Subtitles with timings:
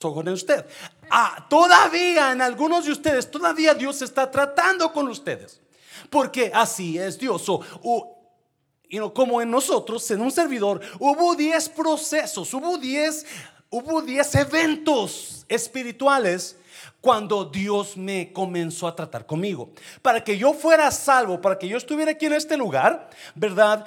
[0.00, 0.64] con usted.
[1.10, 5.60] Ah, todavía en algunos de ustedes, todavía Dios está tratando con ustedes.
[6.08, 7.44] Porque así es Dios.
[8.88, 13.26] y no como en nosotros, en un servidor, hubo 10 procesos, hubo 10
[13.72, 16.56] hubo 10 eventos espirituales
[17.00, 19.70] cuando Dios me comenzó a tratar conmigo.
[20.02, 23.86] Para que yo fuera salvo, para que yo estuviera aquí en este lugar, ¿verdad?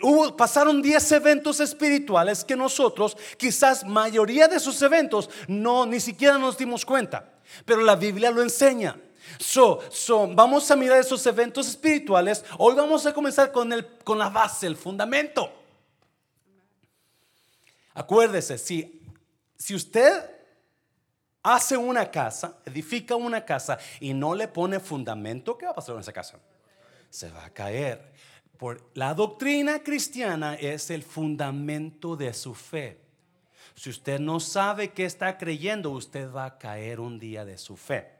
[0.00, 6.38] Hubo, pasaron 10 eventos espirituales que nosotros, quizás mayoría de esos eventos, no ni siquiera
[6.38, 7.32] nos dimos cuenta.
[7.64, 8.96] Pero la Biblia lo enseña.
[9.38, 12.44] So, so, vamos a mirar esos eventos espirituales.
[12.58, 15.52] Hoy vamos a comenzar con, el, con la base, el fundamento.
[17.94, 19.02] Acuérdese, si,
[19.56, 20.30] si usted
[21.42, 25.94] hace una casa, edifica una casa y no le pone fundamento, ¿qué va a pasar
[25.94, 26.38] con esa casa?
[27.10, 28.12] Se va a caer.
[28.58, 32.98] Por la doctrina cristiana es el fundamento de su fe.
[33.76, 37.76] Si usted no sabe qué está creyendo, usted va a caer un día de su
[37.76, 38.18] fe.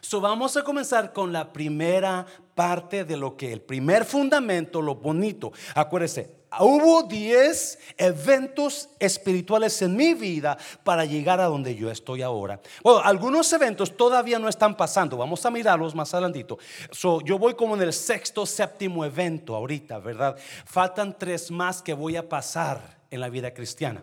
[0.00, 4.94] So vamos a comenzar con la primera parte de lo que el primer fundamento, lo
[4.94, 5.52] bonito.
[5.74, 12.60] Acuérdese, Hubo 10 eventos espirituales en mi vida para llegar a donde yo estoy ahora.
[12.82, 15.16] Bueno, algunos eventos todavía no están pasando.
[15.16, 16.58] Vamos a mirarlos más adelantito.
[16.90, 20.36] So, yo voy como en el sexto, séptimo evento ahorita, ¿verdad?
[20.64, 24.02] Faltan tres más que voy a pasar en la vida cristiana.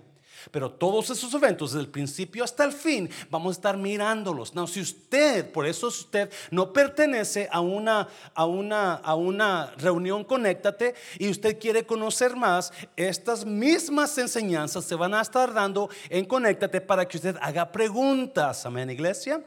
[0.49, 4.55] Pero todos esos eventos, desde el principio hasta el fin, vamos a estar mirándolos.
[4.55, 10.23] No, si usted, por eso usted no pertenece a una, a una, a una reunión,
[10.23, 16.25] conéctate y usted quiere conocer más, estas mismas enseñanzas se van a estar dando en
[16.25, 18.65] conéctate para que usted haga preguntas.
[18.65, 19.43] Amén, iglesia.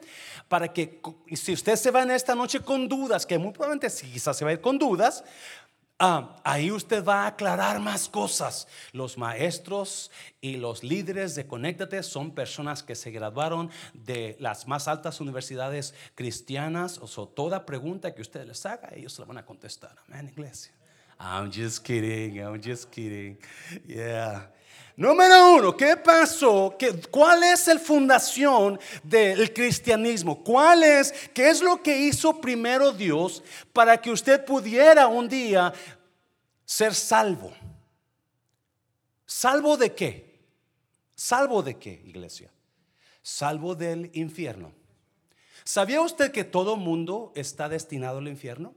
[0.48, 1.00] Para que,
[1.33, 4.50] si usted se va en esta noche con dudas, que muy probablemente quizás se va
[4.50, 5.25] a ir con dudas,
[5.98, 8.67] Ah, ahí usted va a aclarar más cosas.
[8.92, 14.89] Los maestros y los líderes de Conéctate son personas que se graduaron de las más
[14.89, 16.98] altas universidades cristianas.
[16.98, 19.97] O sea, toda pregunta que usted les haga, ellos la van a contestar.
[20.09, 20.72] Amén, iglesia.
[21.19, 23.38] I'm just kidding, I'm just kidding.
[23.86, 24.50] Yeah.
[24.97, 26.76] Número uno, ¿qué pasó?
[26.78, 30.44] ¿Qué, ¿Cuál es la fundación del cristianismo?
[30.44, 33.42] ¿Cuál es, qué es lo que hizo primero Dios
[33.72, 35.72] para que usted pudiera un día
[36.64, 37.52] ser salvo?
[39.26, 40.38] ¿Salvo de qué?
[41.16, 42.52] ¿Salvo de qué, iglesia?
[43.20, 44.72] Salvo del infierno.
[45.64, 48.75] ¿Sabía usted que todo mundo está destinado al infierno?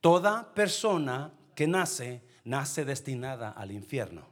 [0.00, 4.26] Toda persona que nace nace destinada al infierno.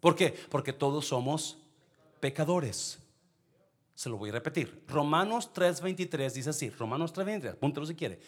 [0.00, 0.30] ¿Por qué?
[0.50, 1.58] Porque todos somos
[2.20, 2.98] pecadores.
[3.94, 4.84] Se lo voy a repetir.
[4.86, 8.20] Romanos 3:23 dice así, Romanos 3:23, apúntalo si quiere.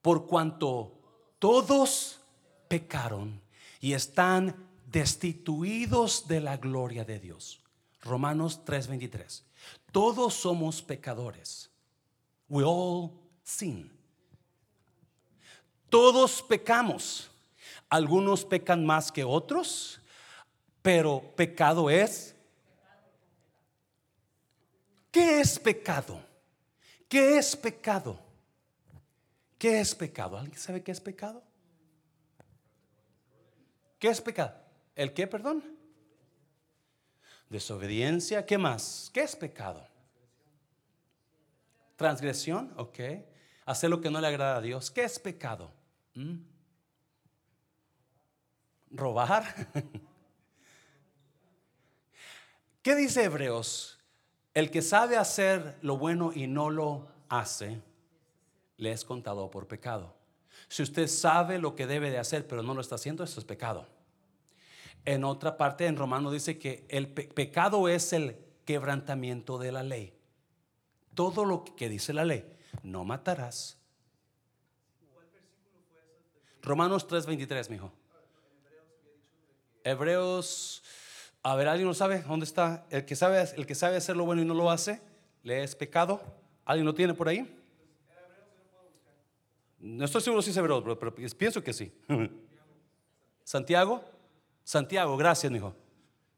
[0.00, 0.98] Por cuanto
[1.38, 2.20] todos
[2.68, 3.40] pecaron
[3.80, 7.60] y están destituidos de la gloria de Dios.
[8.00, 9.44] Romanos 3:23.
[9.92, 11.70] Todos somos pecadores.
[12.48, 13.12] We all
[13.42, 13.99] sin.
[15.90, 17.30] Todos pecamos.
[17.88, 20.00] Algunos pecan más que otros,
[20.80, 22.36] pero pecado es.
[25.10, 26.22] ¿Qué es pecado?
[27.08, 28.18] ¿Qué es pecado?
[29.58, 30.38] ¿Qué es pecado?
[30.38, 31.42] ¿Alguien sabe qué es pecado?
[33.98, 34.54] ¿Qué es pecado?
[34.94, 35.64] ¿El qué, perdón?
[37.48, 38.46] Desobediencia.
[38.46, 39.10] ¿Qué más?
[39.12, 39.84] ¿Qué es pecado?
[41.96, 42.98] Transgresión, ok.
[43.66, 44.90] Hacer lo que no le agrada a Dios.
[44.90, 45.79] ¿Qué es pecado?
[46.14, 46.50] ¿Mm?
[48.90, 49.44] robar.
[52.82, 53.98] ¿Qué dice Hebreos?
[54.54, 57.80] El que sabe hacer lo bueno y no lo hace,
[58.76, 60.16] le es contado por pecado.
[60.68, 63.46] Si usted sabe lo que debe de hacer, pero no lo está haciendo, eso es
[63.46, 63.86] pecado.
[65.04, 70.14] En otra parte, en Romano dice que el pecado es el quebrantamiento de la ley.
[71.14, 72.44] Todo lo que dice la ley,
[72.82, 73.79] no matarás.
[76.62, 77.92] Romanos 3:23, mijo.
[79.82, 80.82] Hebreos,
[81.42, 82.22] a ver, ¿alguien lo sabe?
[82.22, 82.86] ¿Dónde está?
[82.90, 85.00] El que sabe, el que sabe hacer lo bueno y no lo hace,
[85.42, 86.20] le es pecado.
[86.64, 87.56] ¿Alguien lo tiene por ahí?
[89.78, 91.90] No estoy seguro si es Hebreos, pero, pienso que sí.
[93.44, 94.04] Santiago,
[94.62, 95.74] Santiago, gracias, hijo.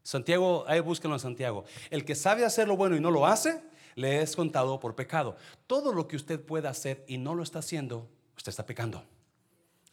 [0.04, 1.64] Santiago, ahí búsquenlo a Santiago.
[1.90, 3.60] El que sabe hacer lo bueno y no lo hace,
[3.96, 5.36] le es contado por pecado.
[5.66, 9.04] Todo lo que usted pueda hacer y no lo está haciendo, usted está pecando.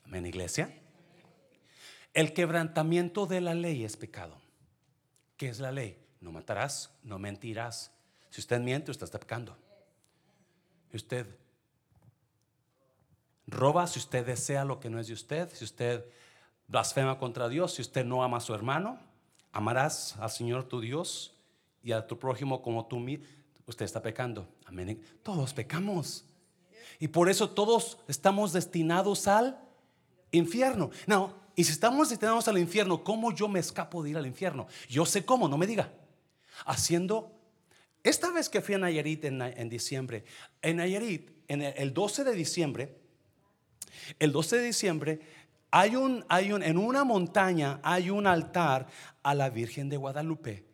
[0.10, 0.76] Amén, iglesia.
[2.14, 4.42] El quebrantamiento de la ley es pecado.
[5.38, 5.98] ¿Qué es la ley?
[6.20, 7.92] No matarás, no mentirás.
[8.30, 9.56] Si usted miente, usted está pecando.
[10.92, 11.28] Usted
[13.48, 16.04] roba si usted desea lo que no es de usted, si usted
[16.68, 19.00] blasfema contra Dios, si usted no ama a su hermano,
[19.52, 21.34] Amarás al Señor tu Dios
[21.82, 23.26] y a tu prójimo como tú mismo.
[23.66, 24.48] Usted está pecando.
[24.66, 25.02] Amén.
[25.24, 26.26] Todos pecamos.
[27.00, 29.60] Y por eso todos estamos destinados al
[30.32, 30.92] infierno.
[31.08, 34.68] No, y si estamos destinados al infierno, ¿cómo yo me escapo de ir al infierno?
[34.88, 35.92] Yo sé cómo, no me diga.
[36.66, 37.34] Haciendo,
[38.04, 40.24] esta vez que fui a Nayarit en, diciembre,
[40.62, 42.98] en Nayarit, en el 12 de diciembre,
[44.20, 45.20] el 12 de diciembre,
[45.72, 48.88] hay un, hay un, en una montaña hay un altar
[49.22, 50.66] a la Virgen de Guadalupe.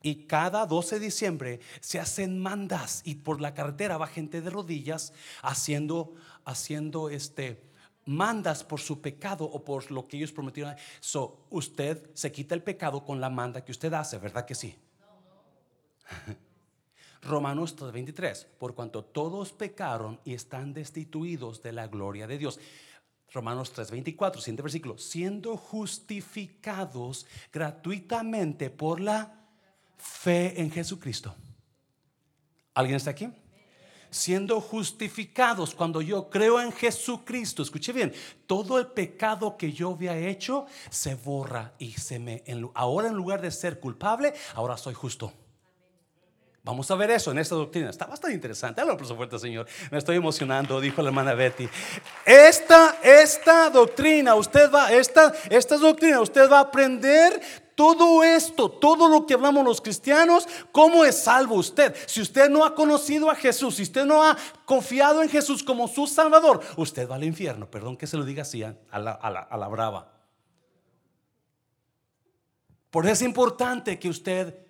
[0.00, 4.50] Y cada 12 de diciembre se hacen mandas y por la carretera va gente de
[4.50, 5.12] rodillas
[5.42, 6.14] haciendo,
[6.44, 7.67] haciendo este,
[8.08, 10.74] mandas por su pecado o por lo que ellos prometieron.
[10.98, 14.74] So, usted se quita el pecado con la manda que usted hace, ¿verdad que sí?
[17.22, 22.58] Romanos 23, por cuanto todos pecaron y están destituidos de la gloria de Dios.
[23.30, 29.38] Romanos 3:24, siguiente versículo, siendo justificados gratuitamente por la
[29.98, 31.34] fe en Jesucristo.
[32.72, 33.28] ¿Alguien está aquí?
[34.10, 37.62] Siendo justificados cuando yo creo en Jesucristo.
[37.62, 38.12] Escuche bien,
[38.46, 42.42] todo el pecado que yo había hecho se borra y se me
[42.74, 45.32] ahora en lugar de ser culpable, ahora soy justo.
[46.68, 47.88] Vamos a ver eso en esta doctrina.
[47.88, 48.82] Está bastante interesante.
[48.82, 49.66] Habla por supuesto, Señor.
[49.90, 51.66] Me estoy emocionando, dijo la hermana Betty.
[52.26, 57.40] Esta, esta doctrina, usted va, esta, esta doctrina, usted va a aprender
[57.78, 61.94] todo esto, todo lo que hablamos los cristianos, ¿cómo es salvo usted?
[62.08, 65.86] Si usted no ha conocido a Jesús, si usted no ha confiado en Jesús como
[65.86, 67.70] su Salvador, usted va al infierno.
[67.70, 70.12] Perdón que se lo diga así a la, a la, a la brava.
[72.90, 74.68] Por eso es importante que usted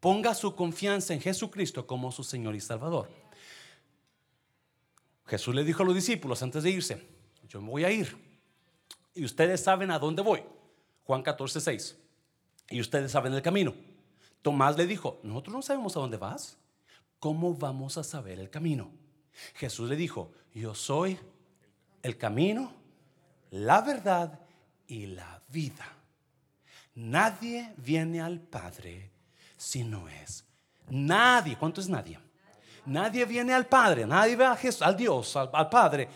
[0.00, 3.10] Ponga su confianza en Jesucristo como su Señor y Salvador.
[5.26, 7.06] Jesús le dijo a los discípulos antes de irse,
[7.48, 8.16] yo me voy a ir.
[9.14, 10.42] Y ustedes saben a dónde voy.
[11.04, 11.98] Juan 14, 6.
[12.70, 13.74] Y ustedes saben el camino.
[14.42, 16.58] Tomás le dijo, nosotros no sabemos a dónde vas.
[17.18, 18.90] ¿Cómo vamos a saber el camino?
[19.54, 21.18] Jesús le dijo, yo soy
[22.02, 22.72] el camino,
[23.50, 24.40] la verdad
[24.86, 25.86] y la vida.
[26.94, 29.10] Nadie viene al Padre
[29.56, 30.48] si no es
[30.90, 31.56] nadie.
[31.56, 32.18] ¿Cuánto es nadie?
[32.86, 36.08] Nadie viene al Padre, nadie ve a Jesús, al Dios, al, Padre,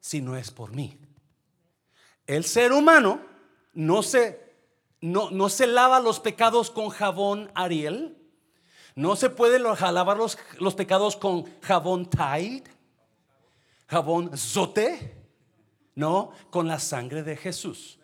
[0.00, 0.98] si no es por mí.
[2.26, 3.20] El ser humano
[3.74, 4.49] no se,
[5.00, 8.16] no, no se lava los pecados con jabón Ariel.
[8.94, 12.64] No se puede lavar los, los pecados con jabón Tide,
[13.86, 15.16] jabón Zote,
[15.94, 18.00] no, con la sangre de Jesús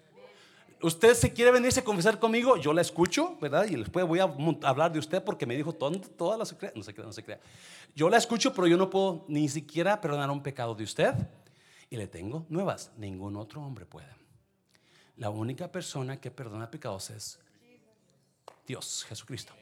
[0.82, 3.66] usted se quiere venirse a confesar conmigo, yo la escucho, ¿verdad?
[3.68, 6.74] Y después voy a hablar de usted porque me dijo toda la secreta.
[6.76, 7.40] No se crea, no se crea.
[7.94, 11.14] Yo la escucho, pero yo no puedo ni siquiera perdonar un pecado de usted.
[11.88, 12.92] Y le tengo nuevas.
[12.96, 14.08] Ningún otro hombre puede.
[15.16, 17.38] La única persona que perdona pecados es
[18.66, 19.54] Dios, Jesucristo.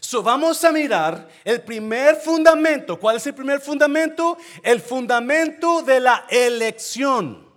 [0.00, 2.98] So, vamos a mirar el primer fundamento.
[2.98, 4.36] ¿Cuál es el primer fundamento?
[4.62, 7.48] El fundamento de la elección.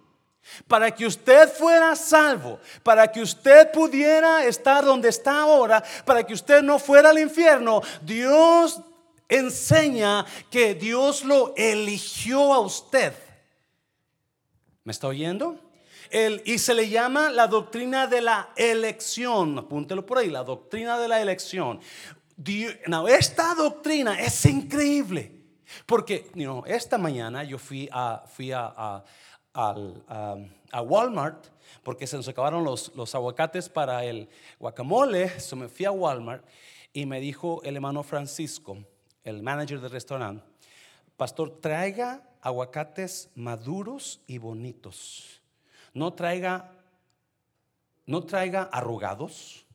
[0.67, 6.33] Para que usted fuera salvo, para que usted pudiera estar donde está ahora, para que
[6.33, 8.81] usted no fuera al infierno, Dios
[9.29, 13.13] enseña que Dios lo eligió a usted.
[14.83, 15.70] ¿Me está oyendo?
[16.45, 19.57] Y se le llama la doctrina de la elección.
[19.59, 21.79] Apúntelo por ahí, la doctrina de la elección.
[23.07, 25.41] esta doctrina es increíble.
[25.85, 26.29] Porque
[26.65, 29.03] esta mañana yo fui al,
[29.53, 31.47] a, Walmart
[31.83, 34.27] porque se nos acabaron los, los aguacates para el
[34.59, 35.39] guacamole.
[35.39, 36.43] So me fui a Walmart
[36.93, 38.77] y me dijo el hermano Francisco,
[39.23, 40.43] el manager del restaurante,
[41.15, 45.40] pastor, traiga aguacates maduros y bonitos.
[45.93, 46.71] No traiga,
[48.05, 49.65] no traiga arrugados,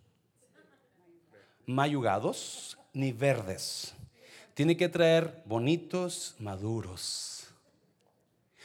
[1.67, 3.95] mayugados, ni verdes.
[4.55, 7.37] Tiene que traer bonitos, maduros.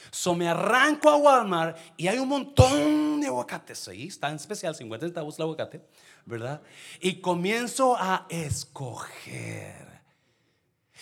[0.09, 4.73] So me arranco a Walmart y hay un montón de aguacates ahí, está en especial,
[4.73, 5.81] 50 centavos el aguacate,
[6.25, 6.61] ¿verdad?
[6.99, 9.91] Y comienzo a escoger.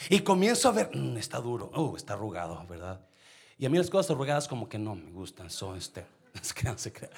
[0.09, 2.99] Y comienzo a ver, mm, está duro, oh, está arrugado, ¿verdad?
[3.57, 6.05] Y a mí las cosas arrugadas como que no me gustan, so este.
[6.63, 7.09] No se crea.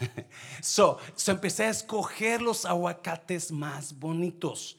[0.62, 4.76] So, so empecé a escoger los aguacates más bonitos.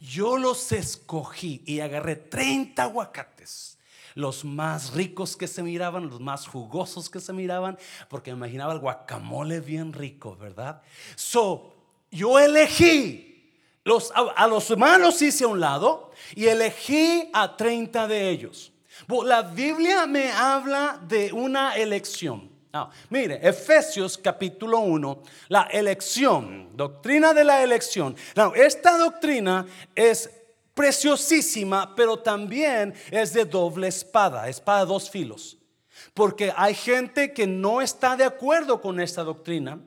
[0.00, 3.78] Yo los escogí y agarré 30 aguacates
[4.14, 8.72] los más ricos que se miraban, los más jugosos que se miraban, porque me imaginaba
[8.72, 10.82] el guacamole bien rico, ¿verdad?
[11.14, 11.72] So,
[12.10, 13.28] yo elegí
[13.84, 18.72] los, a, los humanos hice a un lado y elegí a 30 de ellos.
[19.24, 22.50] La Biblia me habla de una elección.
[23.10, 28.14] Mire, Efesios capítulo 1, la elección, doctrina de la elección.
[28.36, 30.30] No, esta doctrina es
[30.74, 35.58] preciosísima, pero también es de doble espada, espada dos filos.
[36.14, 39.80] Porque hay gente que no está de acuerdo con esta doctrina.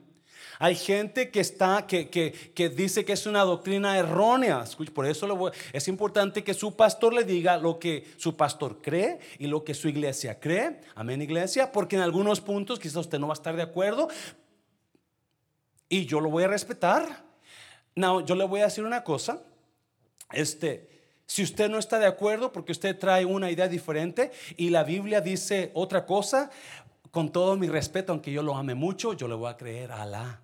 [0.58, 4.64] Hay gente que está, que, que, dice que es una doctrina errónea.
[4.94, 9.46] Por eso es importante que su pastor le diga lo que su pastor cree y
[9.46, 10.80] lo que su iglesia cree.
[10.94, 11.72] Amén, iglesia.
[11.72, 14.08] Porque en algunos puntos quizás usted no va a estar de acuerdo.
[15.88, 17.24] Y yo lo voy a respetar.
[17.94, 19.42] No, yo le voy a decir una cosa.
[20.32, 20.88] Este,
[21.26, 25.20] si usted no está de acuerdo porque usted trae una idea diferente y la Biblia
[25.20, 26.50] dice otra cosa,
[27.12, 30.02] con todo mi respeto, aunque yo lo ame mucho, yo le voy a creer a
[30.02, 30.40] Alá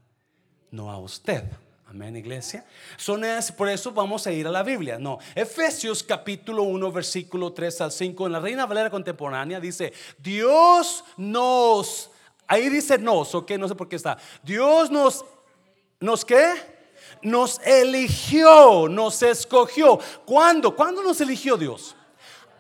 [0.70, 1.44] no a usted.
[1.88, 2.66] Amén, iglesia.
[2.98, 3.22] Son
[3.56, 4.98] por eso vamos a ir a la Biblia.
[4.98, 11.02] No, Efesios capítulo 1, versículo 3 al 5, en la Reina Valera contemporánea dice, Dios
[11.16, 12.10] nos,
[12.46, 14.18] ahí dice nos, ok, no sé por qué está.
[14.42, 15.24] Dios nos,
[15.98, 16.76] ¿nos qué?
[17.22, 19.98] Nos eligió, nos escogió.
[20.26, 20.76] ¿Cuándo?
[20.76, 21.96] ¿Cuándo nos eligió Dios?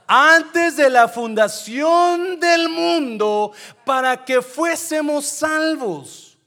[0.08, 3.52] Antes de la fundación del mundo
[3.84, 6.38] para que fuésemos salvos.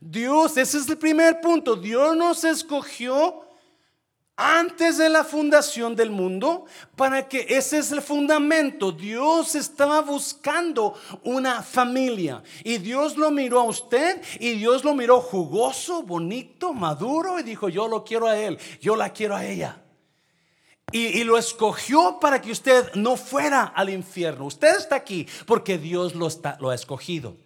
[0.00, 1.76] Dios, ese es el primer punto.
[1.76, 3.42] Dios nos escogió
[4.36, 8.92] antes de la fundación del mundo para que ese es el fundamento.
[8.92, 10.94] Dios estaba buscando
[11.24, 17.40] una familia y Dios lo miró a usted y Dios lo miró jugoso, bonito, maduro
[17.40, 19.82] y dijo, yo lo quiero a él, yo la quiero a ella.
[20.90, 24.46] Y, lo escogió para que usted no fuera al infierno.
[24.46, 27.36] Usted está aquí porque Dios lo, está, lo ha escogido.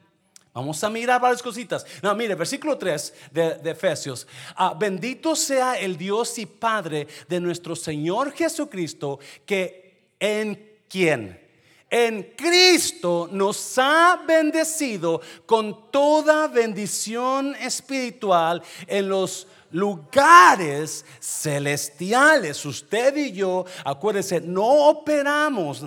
[0.55, 1.85] Vamos a mirar varias cositas.
[2.03, 4.27] No, mire, versículo 3 de, Efesios.
[4.55, 11.41] Ah, bendito sea el Dios y Padre de nuestro Señor Jesucristo, que en quien,
[11.89, 22.65] en Cristo nos ha bendecido con toda bendición espiritual en los lugares celestiales.
[22.65, 25.85] Usted y yo, acuérdense, no operamos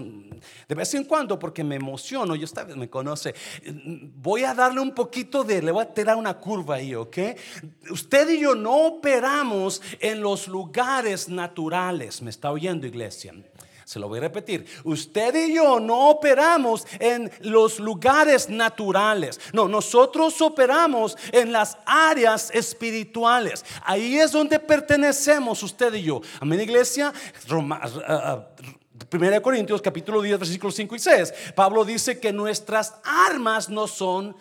[0.67, 3.33] de vez en cuando porque me emociono, yo vez me conoce,
[4.15, 7.17] voy a darle un poquito de, le voy a tirar una curva ahí, ¿ok?
[7.89, 13.33] Usted y yo no operamos en los lugares naturales, ¿me está oyendo iglesia?
[13.85, 14.65] Se lo voy a repetir.
[14.83, 19.39] Usted y yo no operamos en los lugares naturales.
[19.53, 23.63] No, nosotros operamos en las áreas espirituales.
[23.83, 26.21] Ahí es donde pertenecemos usted y yo.
[26.39, 27.13] Amén, iglesia.
[27.47, 27.79] Roma,
[29.11, 31.33] 1 Corintios capítulo 10 versículos 5 y 6.
[31.53, 34.35] Pablo dice que nuestras armas no son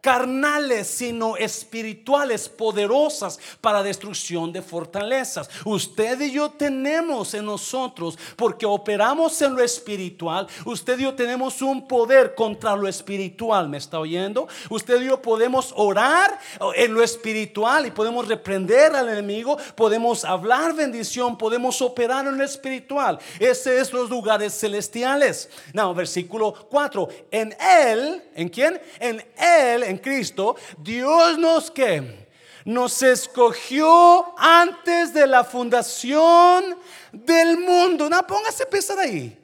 [0.00, 5.48] carnales, sino espirituales, poderosas para destrucción de fortalezas.
[5.64, 11.60] Usted y yo tenemos en nosotros, porque operamos en lo espiritual, usted y yo tenemos
[11.62, 14.48] un poder contra lo espiritual, ¿me está oyendo?
[14.68, 16.38] Usted y yo podemos orar
[16.74, 22.44] en lo espiritual y podemos reprender al enemigo, podemos hablar bendición, podemos operar en lo
[22.44, 23.18] espiritual.
[23.38, 25.48] Ese es los lugares celestiales.
[25.72, 27.08] No, versículo 4.
[27.30, 28.80] En él, ¿en quién?
[28.98, 32.28] En él en Cristo, Dios nos que
[32.64, 36.76] nos escogió antes de la fundación
[37.12, 38.08] del mundo.
[38.08, 39.36] No, póngase a pensar ahí.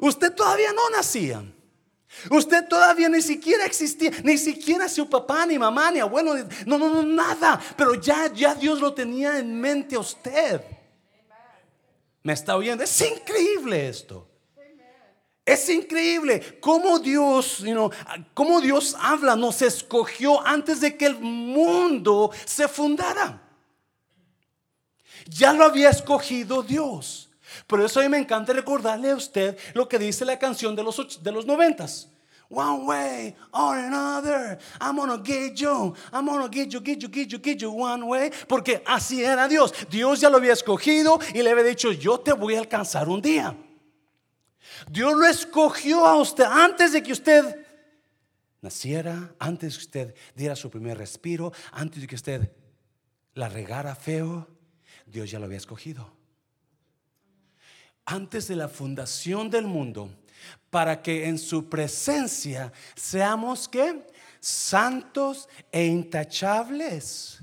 [0.00, 1.44] Usted todavía no nacía.
[2.30, 6.34] Usted todavía ni siquiera existía, ni siquiera su papá, ni mamá, ni abuelo,
[6.64, 7.60] no, no, no, nada.
[7.76, 10.60] Pero ya, ya Dios lo tenía en mente a usted.
[12.22, 12.84] ¿Me está oyendo?
[12.84, 14.26] Es increíble esto.
[15.44, 17.90] Es increíble cómo Dios, you
[18.32, 23.42] cómo Dios habla, nos escogió antes de que el mundo se fundara.
[25.26, 27.28] Ya lo había escogido Dios.
[27.66, 30.82] Por eso a mí me encanta recordarle a usted lo que dice la canción de
[30.82, 32.08] los, de los noventas.
[32.50, 37.28] One way or another, I'm gonna get you, I'm gonna get you, get you, get
[37.28, 38.30] you, get you one way.
[38.48, 39.72] Porque así era Dios.
[39.90, 43.20] Dios ya lo había escogido y le había dicho, yo te voy a alcanzar un
[43.20, 43.54] día.
[44.90, 47.64] Dios lo escogió a usted antes de que usted
[48.60, 52.50] naciera, antes de que usted diera su primer respiro, antes de que usted
[53.34, 54.48] la regara feo.
[55.06, 56.10] Dios ya lo había escogido.
[58.06, 60.10] Antes de la fundación del mundo,
[60.70, 64.06] para que en su presencia seamos que
[64.40, 67.42] santos e intachables.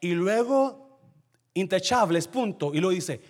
[0.00, 1.00] Y luego,
[1.54, 2.72] intachables, punto.
[2.74, 3.20] Y lo dice,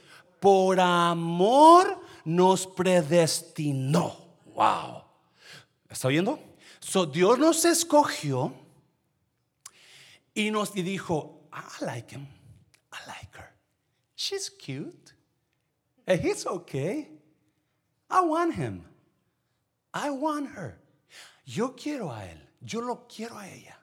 [0.41, 4.17] por amor nos predestinó.
[4.55, 5.05] Wow.
[5.89, 6.39] ¿Está oyendo?
[6.81, 8.55] So, Dios nos escogió
[10.35, 12.27] y nos dijo, I like him.
[12.93, 13.53] I like her.
[14.17, 15.15] She's cute.
[16.07, 17.09] He's okay.
[18.09, 18.85] I want him.
[19.93, 20.79] I want her.
[21.45, 22.51] Yo quiero a él.
[22.61, 23.79] yo lo quiero a ella.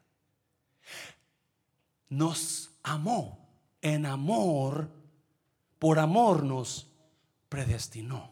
[2.09, 3.49] Nos amó
[3.81, 4.89] en amor,
[5.79, 6.87] por amor nos
[7.49, 8.29] predestinó.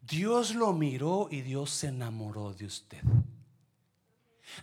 [0.00, 3.02] Dios lo miró y Dios se enamoró de usted.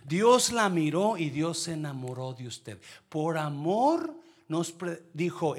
[0.04, 2.78] Dios la miró y Dios se enamoró de usted.
[3.08, 4.14] Por amor
[4.48, 4.74] nos
[5.14, 5.54] dijo,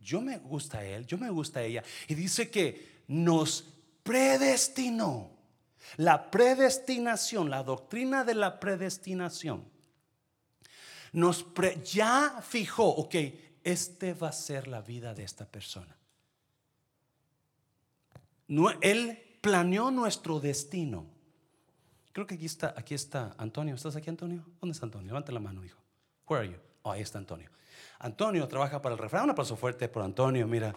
[0.00, 1.84] yo me gusta a él, yo me gusta a ella.
[2.08, 3.64] Y dice que nos
[4.02, 5.30] predestinó.
[5.98, 9.64] La predestinación, la doctrina de la predestinación,
[11.12, 11.46] nos
[11.84, 13.14] ya fijó, ok,
[13.62, 15.96] este va a ser la vida de esta persona.
[18.48, 21.06] No, él planeó nuestro destino.
[22.12, 23.74] Creo que aquí está, aquí está Antonio.
[23.74, 24.42] ¿Estás aquí, Antonio?
[24.60, 25.08] ¿Dónde está Antonio?
[25.08, 25.78] Levanta la mano, hijo.
[26.28, 26.58] Where are you?
[26.82, 27.50] Oh, ahí está Antonio.
[27.98, 29.24] Antonio trabaja para el refrán.
[29.24, 30.74] Un aplauso fuerte por Antonio, mira.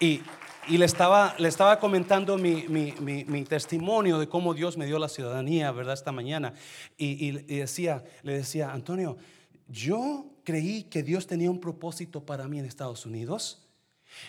[0.00, 0.22] Y,
[0.68, 4.98] y le, estaba, le estaba comentando mi, mi, mi, testimonio de cómo Dios me dio
[4.98, 5.94] la ciudadanía, ¿verdad?
[5.94, 6.52] Esta mañana.
[6.98, 9.16] Y, y, decía, le decía, Antonio,
[9.68, 13.66] yo creí que Dios tenía un propósito para mí en Estados Unidos.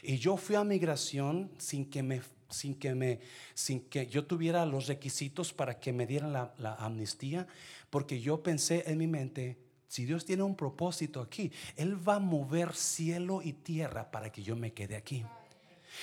[0.02, 3.20] Y yo fui a migración sin que me sin que, me,
[3.54, 7.48] sin que yo tuviera los requisitos para que me dieran la, amnistía,
[7.90, 12.20] porque yo pensé en mi mente, si Dios tiene un propósito aquí, Él va a
[12.20, 15.26] mover cielo y tierra para que yo me quede aquí.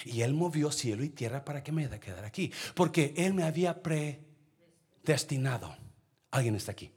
[0.05, 3.83] Y Él movió cielo y tierra para que me quedara aquí, porque Él me había
[3.83, 5.77] predestinado.
[6.31, 6.91] ¿Alguien está aquí?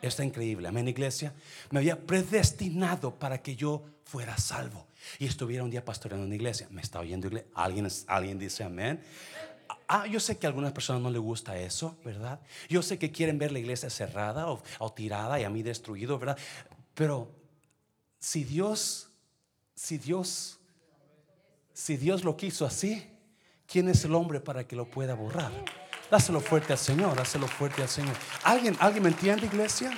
[0.00, 0.68] Está increíble.
[0.68, 1.34] Amén, iglesia.
[1.70, 4.86] Me había predestinado para que yo fuera salvo
[5.18, 6.66] y estuviera un día pastoreando en una iglesia.
[6.70, 7.48] Me está oyendo iglesia.
[7.54, 9.00] ¿Alguien, alguien dice amén.
[9.88, 12.40] Ah, yo sé que a algunas personas no les gusta eso, ¿verdad?
[12.68, 16.38] Yo sé que quieren ver la iglesia cerrada o, tirada y a mí destruido, ¿verdad?
[16.94, 17.30] Pero
[18.18, 19.08] si Dios,
[19.74, 20.58] si Dios,
[21.72, 23.06] si Dios lo quiso así,
[23.66, 25.52] ¿quién es el hombre para que lo pueda borrar?
[26.10, 28.16] Dáselo fuerte al Señor, dáselo fuerte al Señor.
[28.42, 29.90] ¿Alguien, ¿alguien me entiende, iglesia?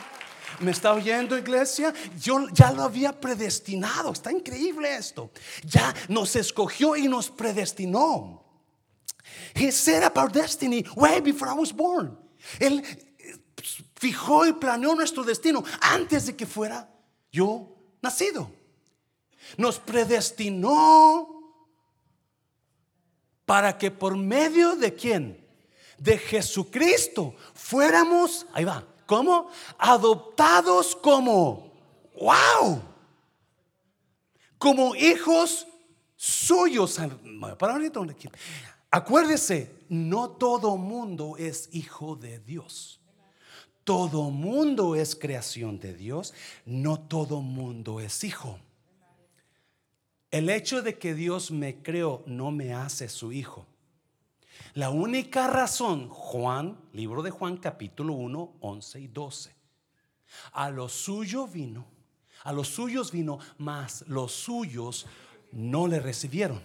[0.61, 1.93] ¿Me está oyendo, iglesia?
[2.19, 4.13] Yo ya lo había predestinado.
[4.13, 5.31] Está increíble esto.
[5.65, 8.43] Ya nos escogió y nos predestinó.
[9.55, 12.17] He set up our destiny way before I was born.
[12.59, 12.83] Él
[13.97, 16.89] fijó y planeó nuestro destino antes de que fuera
[17.33, 18.51] yo nacido.
[19.57, 21.37] Nos predestinó
[23.45, 25.47] para que por medio de quién?
[25.99, 29.49] De Jesucristo fuéramos, ahí va, ¿Cómo?
[29.79, 31.73] Adoptados como,
[32.21, 32.83] wow,
[34.59, 35.67] como hijos
[36.17, 36.99] suyos.
[38.91, 43.01] Acuérdese, no todo mundo es hijo de Dios.
[43.85, 48.59] Todo mundo es creación de Dios, no todo mundo es hijo.
[50.33, 53.65] El hecho de que Dios me creó no me hace su hijo.
[54.75, 59.55] La única razón, Juan, libro de Juan capítulo 1, 11 y 12.
[60.53, 61.87] A los suyos vino,
[62.43, 65.07] a los suyos vino, mas los suyos
[65.53, 66.61] no le recibieron.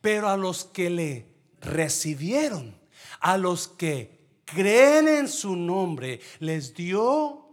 [0.00, 1.26] Pero a los que le
[1.60, 2.78] recibieron,
[3.20, 7.44] a los que creen en su nombre, les dio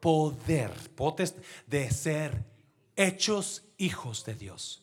[0.00, 0.72] poder,
[1.66, 2.44] de ser
[2.94, 4.82] hechos hijos de Dios.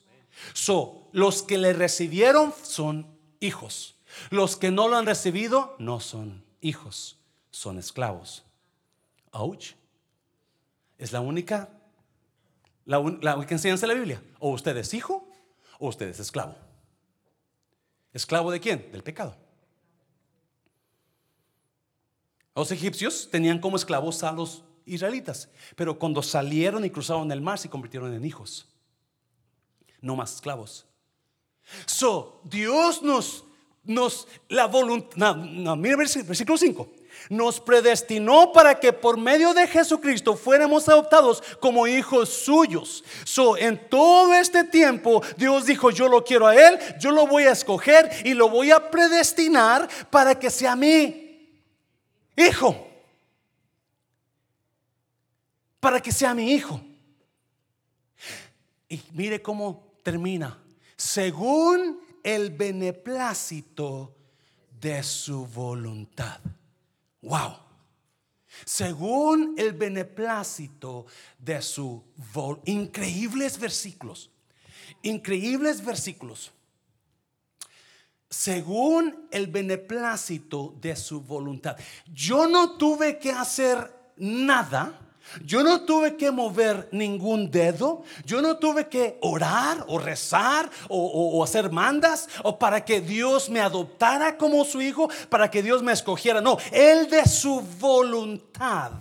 [0.53, 3.07] So, los que le recibieron son
[3.39, 3.95] hijos.
[4.29, 7.17] Los que no lo han recibido no son hijos,
[7.51, 8.43] son esclavos.
[9.31, 9.73] Ouch.
[10.97, 11.69] Es la única,
[12.85, 14.23] la, la que enseñanza la Biblia.
[14.39, 15.27] O usted es hijo
[15.79, 16.55] o usted es esclavo.
[18.13, 18.91] ¿Esclavo de quién?
[18.91, 19.35] Del pecado.
[22.55, 27.57] Los egipcios tenían como esclavos a los israelitas, pero cuando salieron y cruzaron el mar
[27.57, 28.67] se convirtieron en hijos,
[30.01, 30.85] no más esclavos.
[31.85, 33.45] So, Dios nos
[33.83, 36.89] nos la voluntad, no, mira versículo 5.
[37.29, 43.03] Nos predestinó para que por medio de Jesucristo fuéramos adoptados como hijos suyos.
[43.23, 47.43] So, en todo este tiempo, Dios dijo: Yo lo quiero a Él, yo lo voy
[47.43, 51.47] a escoger y lo voy a predestinar para que sea mi
[52.35, 52.87] hijo.
[55.79, 56.81] Para que sea mi hijo.
[58.89, 60.57] Y mire cómo termina.
[60.97, 64.15] Según el beneplácito
[64.79, 66.39] de su voluntad.
[67.21, 67.57] Wow.
[68.65, 71.05] Según el beneplácito
[71.37, 72.67] de su voluntad.
[72.71, 74.29] Increíbles versículos.
[75.01, 76.51] Increíbles versículos.
[78.29, 81.77] Según el beneplácito de su voluntad.
[82.13, 85.02] Yo no tuve que hacer nada
[85.43, 88.03] Yo no tuve que mover ningún dedo.
[88.25, 93.59] Yo no tuve que orar o rezar o, hacer mandas o para que Dios me
[93.59, 96.41] adoptara como su hijo, para que Dios me escogiera.
[96.41, 98.91] No, Él de su voluntad.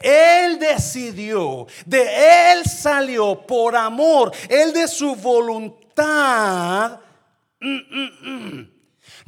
[0.00, 6.98] Él decidió, de Él salió por amor, Él de su voluntad.
[7.60, 8.77] Mm, mm, mm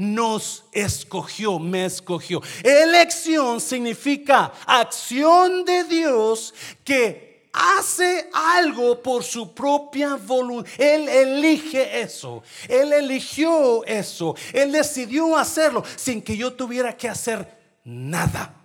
[0.00, 2.40] nos escogió, me escogió.
[2.64, 10.70] Elección significa acción de Dios que hace algo por su propia voluntad.
[10.78, 12.42] Él elige eso.
[12.66, 14.34] Él eligió eso.
[14.54, 18.59] Él decidió hacerlo sin que yo tuviera que hacer nada.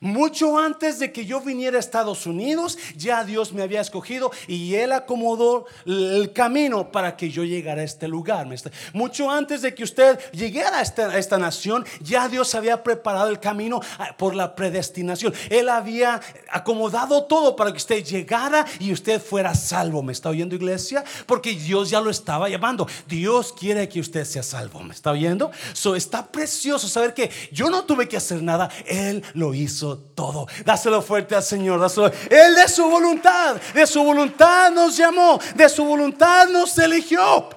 [0.00, 4.74] Mucho antes de que yo viniera a Estados Unidos, ya Dios me había escogido y
[4.74, 8.48] Él acomodó el camino para que yo llegara a este lugar.
[8.94, 13.80] Mucho antes de que usted llegara a esta, nación, ya Dios había preparado el camino
[13.98, 15.34] ah, por la predestinación.
[15.50, 20.02] Él había acomodado todo para que usted llegara y usted fuera salvo.
[20.02, 21.04] ¿Me está oyendo iglesia?
[21.26, 22.86] Porque Dios ya lo estaba llamando.
[23.06, 24.80] Dios quiere que usted sea salvo.
[24.80, 25.50] ¿Me está oyendo?
[25.94, 28.70] Está precioso saber que yo no tuve que hacer nada.
[28.86, 30.46] Él lo hizo todo.
[30.64, 31.80] Dáselo fuerte al Señor.
[31.80, 32.06] Dáselo.
[32.30, 37.48] Él de su voluntad, de su voluntad nos llamó, de su voluntad nos eligió.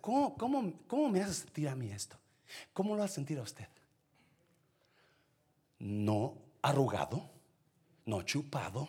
[0.00, 2.16] ¿Cómo, cómo, cómo me hace sentir a mí esto?
[2.72, 3.68] ¿Cómo lo hace sentir a usted?
[5.78, 7.28] No arrugado,
[8.04, 8.88] no chupado,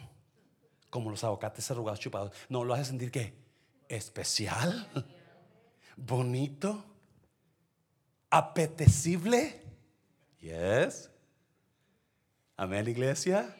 [0.89, 2.31] como los aguacates arrugados chupados.
[2.49, 3.33] No, lo hace sentir que
[3.89, 4.87] especial,
[5.97, 6.83] bonito,
[8.29, 9.53] apetecible.
[10.39, 11.09] Yes.
[12.55, 13.53] Amén, iglesia.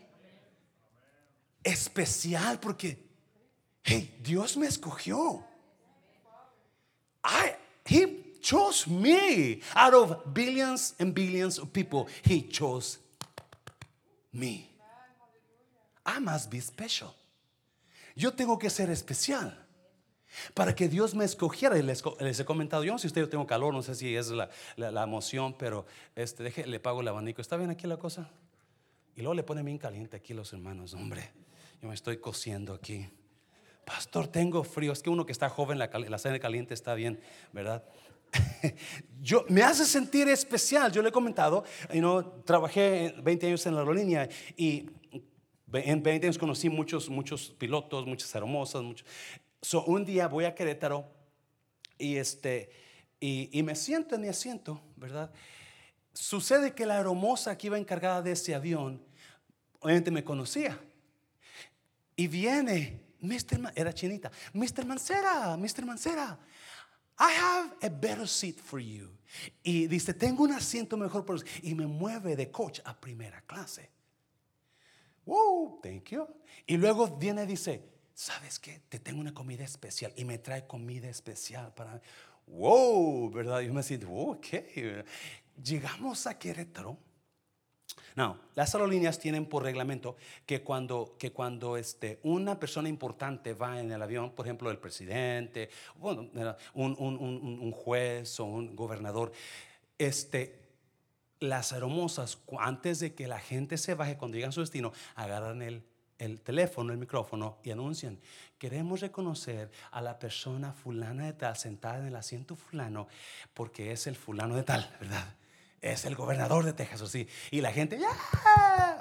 [1.64, 2.98] Especial porque,
[3.84, 5.44] hey, Dios me escogió.
[7.24, 12.08] I, he chose me out of billions and billions of people.
[12.24, 13.00] He chose
[14.32, 14.70] me.
[16.06, 17.14] I must be special.
[18.16, 19.54] Yo tengo que ser especial.
[20.54, 22.04] Para que Dios me escogiera, y les,
[22.40, 24.50] he comentado, yo no sé si usted yo tengo calor, no sé si es la,
[24.76, 27.42] la, emoción, pero este, deje, le pago el abanico.
[27.42, 28.30] ¿Está bien aquí la cosa?
[29.16, 31.30] Y luego le pone bien caliente aquí los hermanos, hombre.
[31.82, 33.08] Yo me estoy cociendo aquí.
[33.86, 34.92] Pastor, tengo frío.
[34.92, 37.20] Es que uno que está joven, la, la cena caliente está bien,
[37.52, 37.84] ¿verdad?
[39.22, 40.92] yo me hace sentir especial.
[40.92, 44.90] Yo le he comentado, you know, trabajé 20 años en la aerolínea y
[45.74, 49.08] en 20 años conocí muchos, muchos pilotos, muchas hermosas, muchos.
[49.62, 51.06] So, un día voy a Querétaro
[51.98, 52.70] y, este,
[53.20, 55.32] y, me siento en mi asiento, ¿verdad?
[56.14, 59.04] Sucede que la hermosa que iba encargada de ese avión,
[59.82, 60.80] obviamente me conocía.
[62.16, 63.74] Y viene, Mr.
[63.76, 64.86] era chinita, Mr.
[64.86, 65.86] Mancera, Mr.
[65.86, 66.40] Mancera,
[67.20, 69.10] I have a better seat for you.
[69.62, 71.44] Y dice, tengo un asiento mejor por.
[71.62, 73.90] Y me mueve de coach a primera clase.
[75.26, 76.26] Wow, thank you.
[76.66, 77.84] Y luego viene y dice,
[78.20, 78.82] ¿sabes qué?
[78.90, 82.02] Te tengo una comida especial y me trae comida especial para...
[82.48, 83.62] Wow, ¿verdad?
[83.62, 84.46] Yo me siento, ok.
[85.64, 86.98] Llegamos a Querétaro.
[88.18, 93.80] No, las aerolíneas tienen por reglamento que cuando, que cuando este, una persona importante va
[93.80, 96.30] en el avión, por ejemplo el presidente, bueno,
[96.74, 99.32] un, un, un, un juez o un gobernador,
[99.98, 100.60] este,
[101.40, 105.62] las hermosas, antes de que la gente se baje, cuando llegan a su destino, agarran
[105.62, 105.84] el
[106.20, 108.20] el teléfono, el micrófono y anuncian,
[108.58, 113.08] queremos reconocer a la persona fulana de tal sentada en el asiento fulano
[113.54, 115.36] porque es el fulano de tal, ¿verdad?
[115.82, 117.28] Es el gobernador de Texas, sí.
[117.52, 118.10] Y la gente ya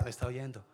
[0.02, 0.64] me está oyendo.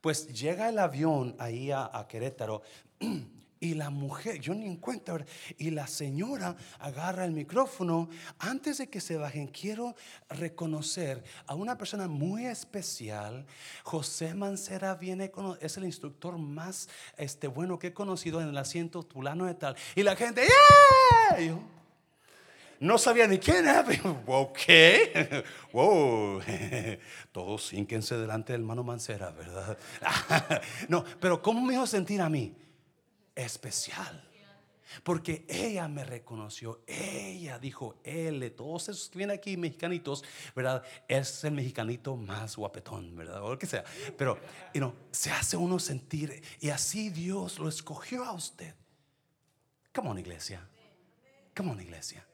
[0.00, 2.62] Pues llega el avión ahí a Querétaro
[3.64, 5.16] Y la mujer, yo ni en cuenta,
[5.56, 8.10] y la señora agarra el micrófono.
[8.38, 9.96] Antes de que se bajen, quiero
[10.28, 13.46] reconocer a una persona muy especial.
[13.82, 19.02] José Mancera viene, es el instructor más este, bueno que he conocido en el asiento
[19.02, 19.76] tulano de tal.
[19.94, 20.42] Y la gente,
[21.38, 21.58] ¡yeah!
[22.80, 23.82] no sabía ni quién era.
[24.26, 24.58] Ok,
[25.72, 26.42] wow.
[27.32, 29.78] Todos ínquense delante del hermano Mancera, ¿verdad?
[30.88, 32.54] no, pero ¿cómo me hizo sentir a mí?
[33.34, 34.30] Especial.
[35.02, 40.22] Porque ella me reconoció, ella dijo, él todos esos que vienen aquí mexicanitos,
[40.54, 40.84] ¿verdad?
[41.08, 43.42] Es el mexicanito más guapetón, ¿verdad?
[43.42, 43.82] O lo que sea.
[44.16, 44.38] Pero,
[44.72, 48.74] you know, se hace uno sentir, y así Dios lo escogió a usted.
[49.92, 50.66] Come on, iglesia.
[51.56, 52.24] Come on, iglesia.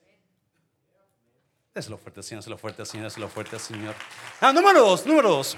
[1.75, 3.95] Déselo fuerte, Señor, déselo fuerte, Señor, déselo fuerte, Señor.
[4.41, 5.57] Ah, número dos, número dos.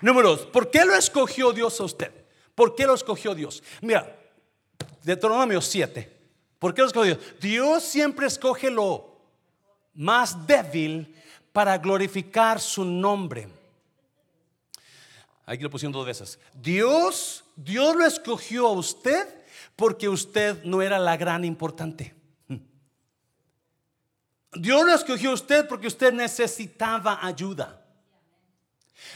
[0.00, 2.25] Número dos, ¿por qué lo escogió Dios a usted?
[2.56, 3.62] ¿Por qué lo escogió Dios?
[3.82, 4.18] Mira,
[5.04, 6.10] Deuteronomio 7.
[6.58, 7.34] ¿Por qué lo escogió Dios?
[7.38, 9.14] Dios siempre escoge lo
[9.94, 11.14] más débil
[11.52, 13.46] para glorificar su nombre.
[15.44, 16.38] Aquí lo pusieron dos veces.
[16.54, 19.28] Dios, Dios lo escogió a usted
[19.76, 22.14] porque usted no era la gran importante.
[24.54, 27.84] Dios lo escogió a usted porque usted necesitaba ayuda.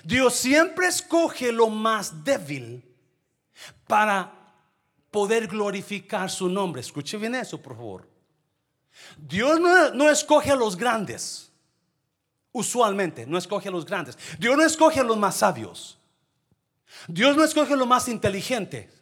[0.05, 2.90] Dios siempre escoge lo más débil
[3.87, 4.33] para
[5.11, 6.81] poder glorificar su nombre.
[6.81, 8.09] Escuche bien eso, por favor.
[9.17, 9.61] Dios
[9.95, 11.51] no, escoge a los grandes.
[12.53, 14.19] Usualmente no escoge a los grandes.
[14.39, 15.99] Dios no escoge a los más sabios.
[17.07, 18.93] Dios no escoge a los más inteligentes.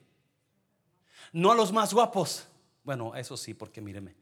[1.33, 2.47] No a los más guapos.
[2.85, 4.14] Bueno, eso sí, porque míreme.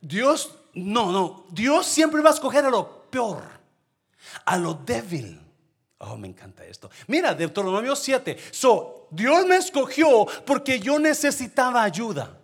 [0.00, 1.46] Dios, no, no.
[1.50, 3.44] Dios siempre va a escoger a lo peor,
[4.44, 5.40] a lo débil.
[6.04, 6.90] Oh, me encanta esto.
[7.06, 8.36] Mira, Deuteronomio 7.
[8.50, 12.38] So, Dios me escogió porque yo necesitaba ayuda.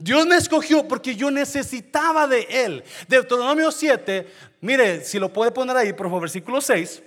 [0.00, 2.82] Dios me escogió porque yo necesitaba de Él.
[3.06, 4.26] Deuteronomio 7,
[4.60, 7.02] mire, si lo puede poner ahí, por favor, versículo 6.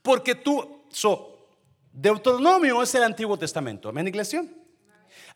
[0.00, 1.46] Porque tú, so,
[1.92, 3.90] Deuteronomio es el Antiguo Testamento.
[3.90, 4.46] Amén, iglesia.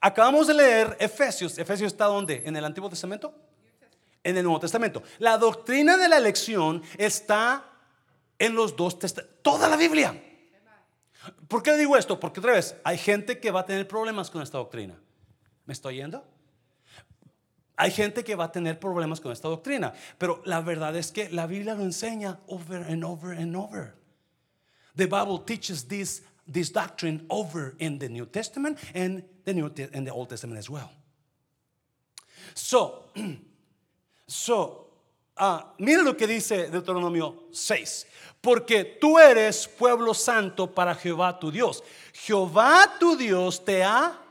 [0.01, 1.59] Acabamos de leer Efesios.
[1.59, 2.43] ¿Efesios está dónde?
[2.47, 3.35] ¿En el Antiguo Testamento?
[4.25, 5.03] En el Nuevo Testamento.
[5.19, 7.72] La doctrina de la elección está
[8.43, 9.41] en los dos testamentos.
[9.43, 10.21] Toda la Biblia.
[11.47, 12.19] ¿Por qué digo esto?
[12.19, 14.99] Porque otra vez, hay gente que va a tener problemas con esta doctrina.
[15.65, 16.27] ¿Me estoy yendo?
[17.77, 21.31] Hay gente que va a tener problemas con esta doctrina, pero la verdad es que
[21.31, 23.95] la Biblia lo enseña over and over and over.
[24.97, 30.05] The Bible teaches this, this doctrine over in the New Testament and the New and
[30.05, 30.91] the Old Testament as well.
[32.55, 33.05] So,
[34.27, 34.82] so,
[35.41, 38.07] uh, mira lo que dice Deuteronomio 6.
[38.41, 41.83] Porque tú eres pueblo santo para Jehová tu Dios.
[42.13, 44.23] Jehová tu Dios te ha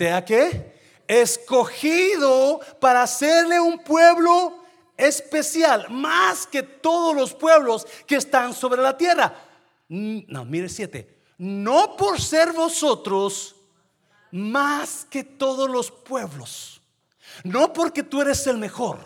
[0.00, 0.80] ¿Te ha qué?
[1.06, 4.64] Escogido para hacerle un pueblo
[4.96, 9.34] especial, más que todos los pueblos que están sobre la tierra.
[9.90, 11.18] No, mire siete.
[11.36, 13.56] No por ser vosotros
[14.30, 16.80] más que todos los pueblos.
[17.44, 19.00] No porque tú eres el mejor.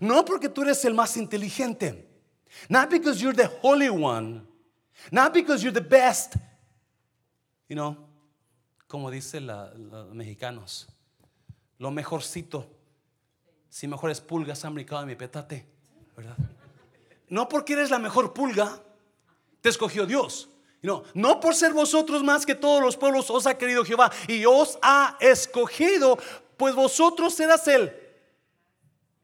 [0.00, 2.08] No porque tú eres el más inteligente.
[2.68, 4.46] Not because you're the holy one.
[5.10, 6.36] Not because you're the best.
[7.68, 7.96] You know,
[8.86, 10.88] como dicen los mexicanos,
[11.78, 12.66] lo mejorcito.
[13.68, 15.66] Si mejores pulgas han brincado en mi petate,
[16.16, 16.36] ¿verdad?
[17.28, 18.80] No porque eres la mejor pulga,
[19.60, 20.48] te escogió Dios.
[20.80, 24.44] No, no por ser vosotros más que todos los pueblos os ha querido Jehová y
[24.46, 26.18] os ha escogido,
[26.56, 27.92] pues vosotros serás el,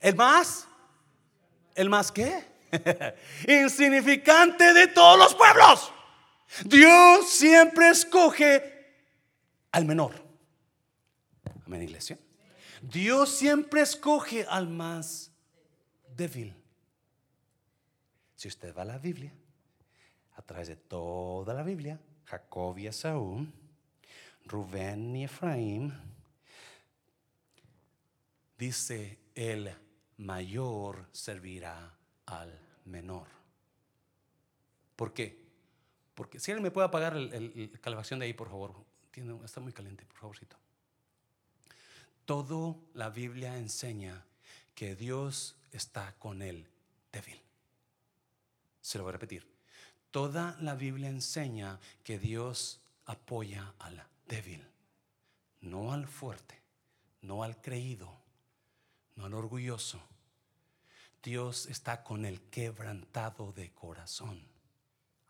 [0.00, 0.68] el más,
[1.74, 2.44] el más qué,
[3.48, 5.92] insignificante de todos los pueblos.
[6.64, 8.74] Dios siempre escoge
[9.72, 10.14] al menor.
[11.66, 12.18] Amén, iglesia.
[12.80, 15.32] Dios siempre escoge al más
[16.14, 16.54] débil.
[18.36, 19.32] Si usted va a la Biblia,
[20.36, 23.46] a través de toda la Biblia, Jacob y Esaú,
[24.44, 25.92] Rubén y Efraín,
[28.58, 29.74] dice el
[30.18, 31.94] mayor servirá
[32.26, 33.26] al menor.
[34.96, 35.42] ¿Por qué?
[36.14, 38.74] Porque si alguien me puede apagar el, calefacción de ahí, por favor,
[39.44, 40.56] está muy caliente, por favorcito.
[42.24, 44.24] Todo la Biblia enseña
[44.74, 46.66] que Dios está con el
[47.12, 47.40] débil.
[48.80, 49.46] Se lo voy a repetir.
[50.10, 54.64] Toda la Biblia enseña que Dios apoya al débil,
[55.60, 56.62] no al fuerte,
[57.22, 58.23] no al creído,
[59.16, 60.00] no al orgulloso.
[61.22, 64.46] Dios está con el quebrantado de corazón.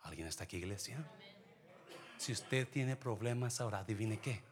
[0.02, 1.04] ¿Alguien está aquí, iglesia?
[2.18, 4.42] Si usted tiene problemas ahora, adivine qué.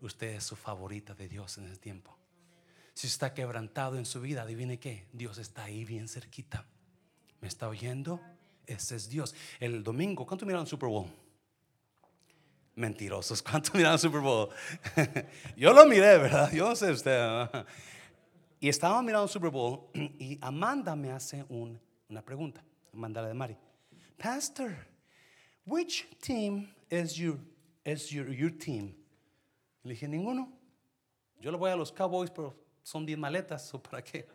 [0.00, 2.16] Usted es su favorita de Dios en el tiempo.
[2.94, 5.06] Si está quebrantado en su vida, adivine qué.
[5.12, 6.66] Dios está ahí bien cerquita.
[7.40, 8.20] ¿Me está oyendo?
[8.66, 9.34] Ese es Dios.
[9.58, 11.06] El domingo, ¿cuánto miraron Super Bowl?
[12.74, 14.48] Mentirosos, ¿cuánto miraron Super Bowl?
[15.56, 16.50] Yo lo miré, ¿verdad?
[16.52, 17.48] Yo no sé usted.
[18.60, 22.62] Y estaba mirando Super Bowl y Amanda me hace una pregunta.
[22.92, 23.56] Amanda de Mari.
[24.18, 24.76] Pastor,
[25.64, 27.38] which team is your,
[27.84, 28.94] is your, your team?
[29.82, 30.52] Le dije, ninguno.
[31.40, 34.28] Yo le voy a los Cowboys, pero son 10 maletas, ¿o para qué?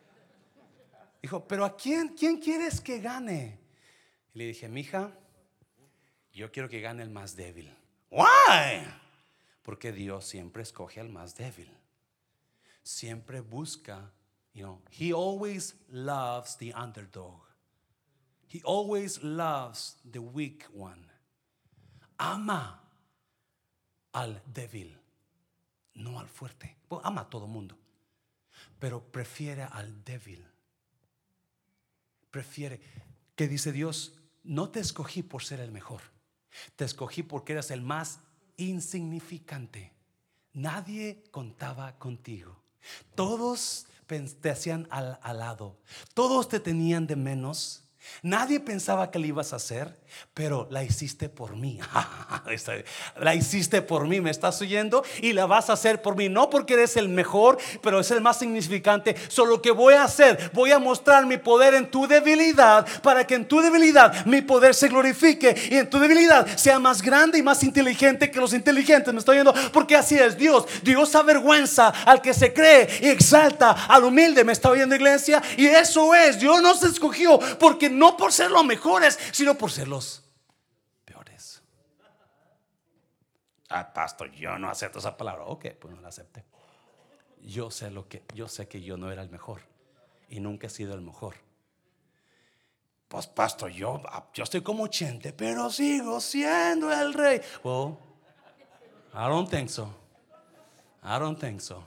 [1.21, 3.59] Dijo, pero ¿a quién, quién quieres que gane?
[4.33, 5.11] Y le dije, mija,
[6.33, 7.71] yo quiero que gane el más débil.
[8.09, 8.85] Why?
[9.61, 11.69] Porque Dios siempre escoge al más débil.
[12.85, 14.11] Siempre busca,
[14.53, 17.41] you know, he always loves the underdog.
[18.47, 21.05] He always loves the weak one
[22.17, 22.81] ama
[24.13, 24.97] al débil,
[25.95, 26.77] no al fuerte.
[27.03, 27.77] ama a todo mundo.
[28.79, 30.45] pero prefiere al débil.
[32.31, 32.79] Prefiere,
[33.35, 36.01] que dice Dios, no te escogí por ser el mejor,
[36.75, 38.19] te escogí porque eras el más
[38.57, 39.93] insignificante.
[40.53, 42.61] Nadie contaba contigo.
[43.15, 43.87] Todos
[44.41, 45.77] te hacían al, al lado,
[46.13, 47.84] todos te tenían de menos.
[48.21, 49.95] Nadie pensaba que lo ibas a hacer,
[50.33, 51.79] pero la hiciste por mí.
[53.19, 55.03] la hiciste por mí, ¿me estás oyendo?
[55.21, 58.21] Y la vas a hacer por mí, no porque eres el mejor, pero es el
[58.21, 59.15] más significante.
[59.27, 63.35] Solo que voy a hacer, voy a mostrar mi poder en tu debilidad, para que
[63.35, 67.43] en tu debilidad mi poder se glorifique y en tu debilidad sea más grande y
[67.43, 69.13] más inteligente que los inteligentes.
[69.13, 69.53] ¿Me estoy oyendo?
[69.71, 70.65] Porque así es Dios.
[70.83, 74.43] Dios avergüenza al que se cree y exalta al humilde.
[74.43, 75.41] ¿Me está oyendo, iglesia?
[75.57, 79.88] Y eso es, Dios nos escogió porque no por ser los mejores, sino por ser
[79.88, 80.23] los
[81.03, 81.62] peores.
[83.69, 85.45] Ah, pastor, yo no acepto esa palabra.
[85.45, 86.45] Ok, pues no la acepté.
[87.41, 89.62] Yo sé lo que, yo sé que yo no era el mejor
[90.29, 91.36] y nunca he sido el mejor.
[93.08, 94.01] Pues, pastor, yo,
[94.34, 97.39] yo estoy como 80, pero sigo siendo el rey.
[97.63, 97.97] Well,
[99.13, 99.93] I don't think so.
[101.01, 101.86] I don't think so.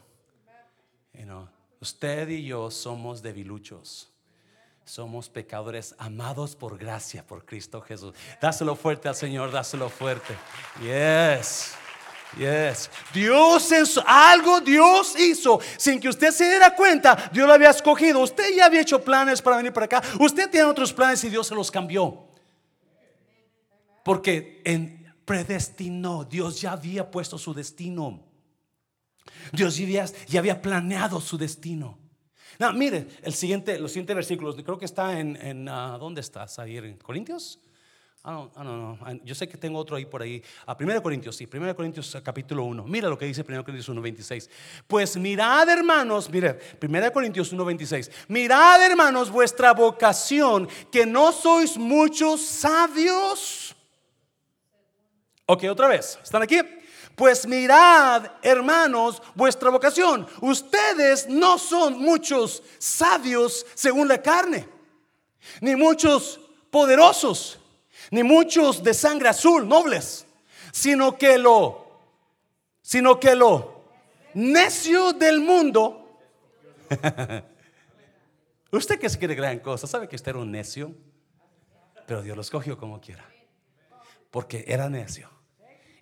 [1.12, 1.48] You know,
[1.80, 4.08] usted y yo somos debiluchos.
[4.88, 8.14] Somos pecadores amados por gracia, por Cristo Jesús.
[8.40, 10.34] Dáselo fuerte al Señor, dáselo fuerte.
[10.80, 11.74] Yes.
[12.38, 12.90] Yes.
[13.12, 17.30] Dios hizo algo, Dios hizo sin que usted se diera cuenta.
[17.30, 18.20] Dios lo había escogido.
[18.20, 20.02] Usted ya había hecho planes para venir para acá.
[20.20, 22.26] Usted tiene otros planes y Dios se los cambió.
[24.02, 28.24] Porque en predestinó, Dios ya había puesto su destino.
[29.52, 32.07] Dios ya había planeado su destino.
[32.58, 36.58] No, mire, el siguiente, los siguientes versículos, creo que está en, en uh, ¿dónde estás?
[36.58, 37.60] Ahí en Corintios.
[38.24, 40.42] Ah, no, no, no, Yo sé que tengo otro ahí por ahí.
[40.66, 42.84] A 1 Corintios, sí, 1 Corintios capítulo 1.
[42.84, 44.50] Mira lo que dice 1 Corintios 1, 26.
[44.88, 48.10] Pues mirad, hermanos, mire, 1 Corintios 1, 26.
[48.26, 53.67] Mirad, hermanos, vuestra vocación, que no sois muchos sabios.
[55.50, 56.18] Ok, otra vez.
[56.22, 56.60] ¿Están aquí?
[57.16, 60.26] Pues mirad, hermanos, vuestra vocación.
[60.42, 64.68] Ustedes no son muchos sabios según la carne,
[65.62, 66.38] ni muchos
[66.70, 67.58] poderosos,
[68.10, 70.26] ni muchos de sangre azul, nobles,
[70.70, 71.98] sino que lo,
[72.82, 73.84] sino que lo
[74.34, 76.20] necio del mundo.
[78.70, 80.94] usted que se quiere gran cosa, sabe que usted era un necio,
[82.06, 83.26] pero Dios lo escogió como quiera,
[84.30, 85.37] porque era necio.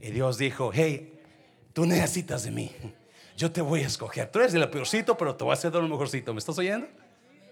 [0.00, 1.20] Y Dios dijo, hey,
[1.72, 2.74] tú necesitas de mí.
[3.36, 4.30] Yo te voy a escoger.
[4.30, 6.32] Tú eres el peorcito, pero te voy a hacer de lo mejorcito.
[6.32, 6.88] ¿Me estás oyendo?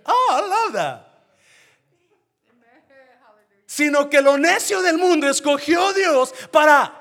[0.05, 1.07] Oh, I love that.
[3.67, 7.01] Sino que lo necio del mundo escogió Dios para...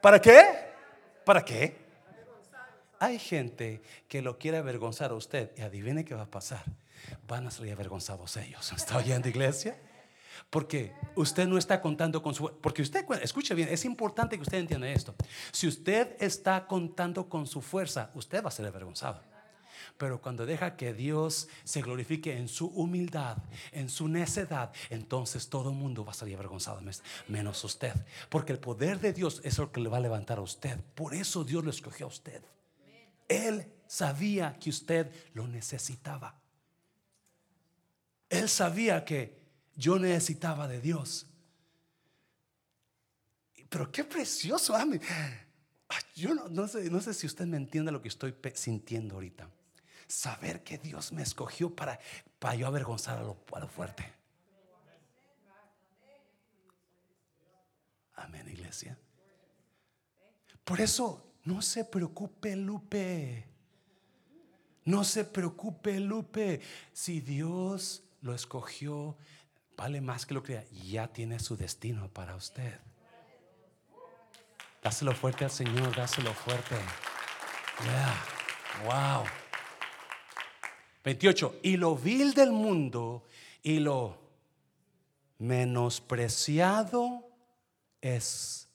[0.00, 0.42] ¿Para qué?
[1.24, 1.76] ¿Para qué?
[2.98, 6.62] Hay gente que lo quiere avergonzar a usted y adivine qué va a pasar.
[7.26, 8.70] Van a salir avergonzados ellos.
[8.72, 9.76] ¿Me está oyendo, iglesia?
[10.48, 12.50] Porque usted no está contando con su...
[12.60, 15.14] Porque usted, escuche bien, es importante que usted entienda esto.
[15.52, 19.22] Si usted está contando con su fuerza, usted va a ser avergonzado.
[19.96, 23.36] Pero cuando deja que Dios se glorifique en su humildad,
[23.72, 26.80] en su necedad, entonces todo el mundo va a salir avergonzado,
[27.28, 27.92] menos usted.
[28.28, 30.80] Porque el poder de Dios es lo que le va a levantar a usted.
[30.94, 32.42] Por eso Dios lo escogió a usted.
[33.28, 36.40] Él sabía que usted lo necesitaba.
[38.28, 39.39] Él sabía que
[39.80, 41.26] yo necesitaba de Dios.
[43.70, 44.76] Pero qué precioso.
[44.76, 44.86] Ah,
[46.14, 49.48] yo no, sé, no sé si usted me entiende lo que estoy sintiendo ahorita.
[50.06, 51.98] Saber que Dios me escogió para,
[52.38, 54.12] para yo avergonzar lo, a lo fuerte.
[58.16, 58.98] Amén, iglesia.
[60.62, 63.46] Por eso, no se preocupe, Lupe.
[64.84, 66.60] No se preocupe, Lupe.
[66.92, 69.16] Si Dios lo escogió,
[69.80, 72.78] vale más que lo que ya tiene su destino para usted.
[74.82, 76.76] Dáselo fuerte al Señor, dáselo fuerte.
[78.84, 79.24] Wow.
[81.02, 81.60] 28.
[81.62, 83.24] Y lo vil del mundo
[83.62, 84.18] y lo
[85.38, 87.26] menospreciado
[88.02, 88.68] escogió.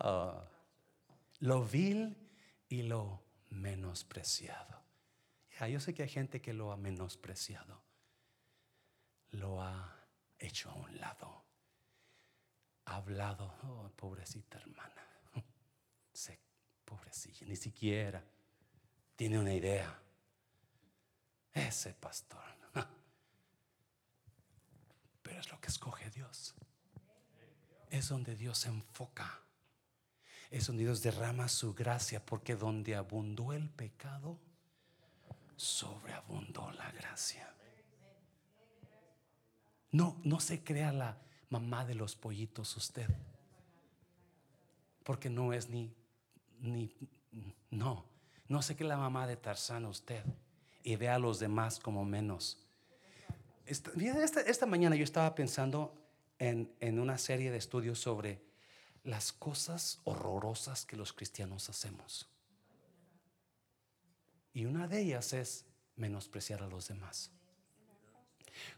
[0.00, 0.42] Oh.
[1.40, 2.14] lo vil
[2.68, 4.87] y lo menospreciado
[5.66, 7.82] yo sé que hay gente que lo ha menospreciado,
[9.30, 10.06] lo ha
[10.38, 11.44] hecho a un lado,
[12.84, 15.04] ha hablado, oh, pobrecita hermana,
[16.84, 18.22] pobrecilla, ni siquiera
[19.16, 20.00] tiene una idea.
[21.52, 22.44] Ese pastor,
[25.22, 26.54] pero es lo que escoge Dios,
[27.90, 29.42] es donde Dios se enfoca
[30.50, 34.38] es donde Dios derrama su gracia, porque donde abundó el pecado,
[35.58, 37.52] sobreabundó la gracia.
[39.90, 41.18] No, no se crea la
[41.50, 43.08] mamá de los pollitos usted.
[45.02, 45.92] Porque no es ni,
[46.60, 46.94] ni,
[47.70, 48.04] no,
[48.46, 50.22] no se crea la mamá de Tarzán usted.
[50.84, 52.64] Y ve a los demás como menos.
[53.66, 53.90] Esta,
[54.40, 55.92] esta, mañana yo estaba pensando
[56.38, 58.40] en, en una serie de estudios sobre
[59.02, 62.28] las cosas horrorosas que los cristianos hacemos.
[64.58, 67.30] Y una de ellas es menospreciar a los demás.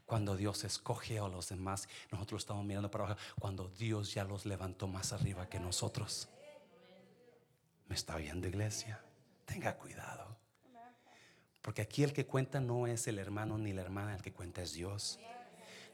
[0.05, 3.21] Cuando Dios escoge a los demás, nosotros estamos mirando para abajo.
[3.41, 6.29] Cuando Dios ya los levantó más arriba que nosotros.
[7.89, 9.03] ¿Me está viendo, iglesia?
[9.47, 10.37] Tenga cuidado.
[11.63, 14.61] Porque aquí el que cuenta no es el hermano ni la hermana, el que cuenta
[14.61, 15.19] es Dios.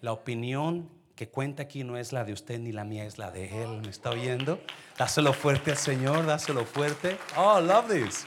[0.00, 3.30] La opinión que cuenta aquí no es la de usted ni la mía, es la
[3.30, 3.82] de Él.
[3.82, 4.60] ¿Me está oyendo?
[4.98, 7.18] Dáselo fuerte al Señor, dáselo fuerte.
[7.36, 8.26] Oh, love this.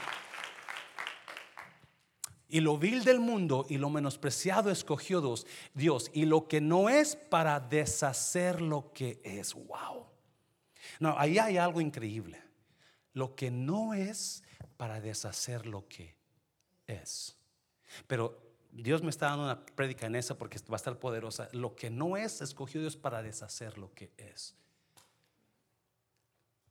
[2.50, 5.22] Y lo vil del mundo y lo menospreciado escogió
[5.72, 6.10] Dios.
[6.12, 9.54] Y lo que no es para deshacer lo que es.
[9.54, 10.06] Wow.
[10.98, 12.42] No, ahí hay algo increíble.
[13.12, 14.42] Lo que no es
[14.76, 16.16] para deshacer lo que
[16.88, 17.36] es.
[18.08, 18.40] Pero
[18.72, 21.48] Dios me está dando una prédica en esa porque va a estar poderosa.
[21.52, 24.56] Lo que no es, escogió Dios para deshacer lo que es.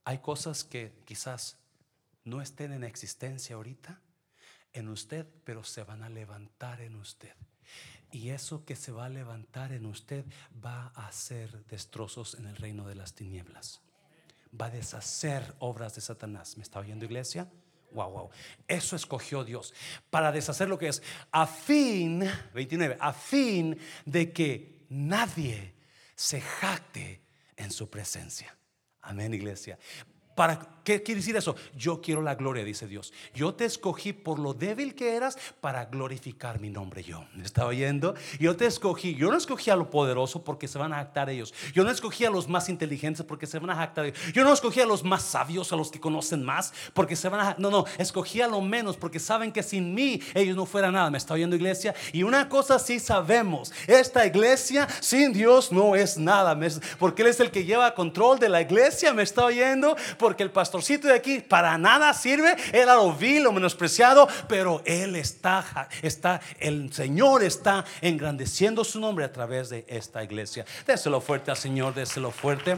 [0.03, 1.57] Hay cosas que quizás
[2.25, 4.01] no estén en existencia ahorita
[4.73, 7.33] en usted, pero se van a levantar en usted.
[8.11, 10.25] Y eso que se va a levantar en usted
[10.63, 13.81] va a hacer destrozos en el reino de las tinieblas.
[14.59, 16.57] Va a deshacer obras de Satanás.
[16.57, 17.47] ¿Me está oyendo iglesia?
[17.91, 18.29] Wow, wow.
[18.67, 19.73] Eso escogió Dios
[20.09, 21.01] para deshacer lo que es
[21.31, 25.75] a fin, 29, a fin de que nadie
[26.15, 27.21] se jacte
[27.55, 28.55] en su presencia.
[29.01, 29.77] Amén, iglesia.
[30.39, 31.53] ¿Para qué quiere decir eso?
[31.75, 33.11] Yo quiero la gloria, dice Dios.
[33.35, 37.25] Yo te escogí por lo débil que eras para glorificar mi nombre yo.
[37.35, 38.15] ¿Me está oyendo?
[38.39, 39.15] Yo te escogí.
[39.15, 41.53] Yo no escogí a lo poderoso porque se van a jactar ellos.
[41.73, 44.17] Yo no escogí a los más inteligentes porque se van a jactar ellos.
[44.33, 47.41] Yo no escogí a los más sabios, a los que conocen más, porque se van
[47.41, 50.93] a No, no, escogí a lo menos porque saben que sin mí ellos no fueran
[50.93, 51.09] nada.
[51.09, 51.93] ¿Me está oyendo iglesia?
[52.13, 53.73] Y una cosa sí sabemos.
[53.87, 56.57] Esta iglesia sin Dios no es nada.
[56.97, 59.13] Porque Él es el que lleva control de la iglesia.
[59.13, 59.97] ¿Me está oyendo?
[60.37, 65.89] El pastorcito de aquí para nada sirve, era lo vil, lo menospreciado, pero él está,
[66.01, 70.65] está, el Señor está engrandeciendo su nombre a través de esta iglesia.
[70.85, 72.77] Déselo fuerte al Señor, déselo fuerte.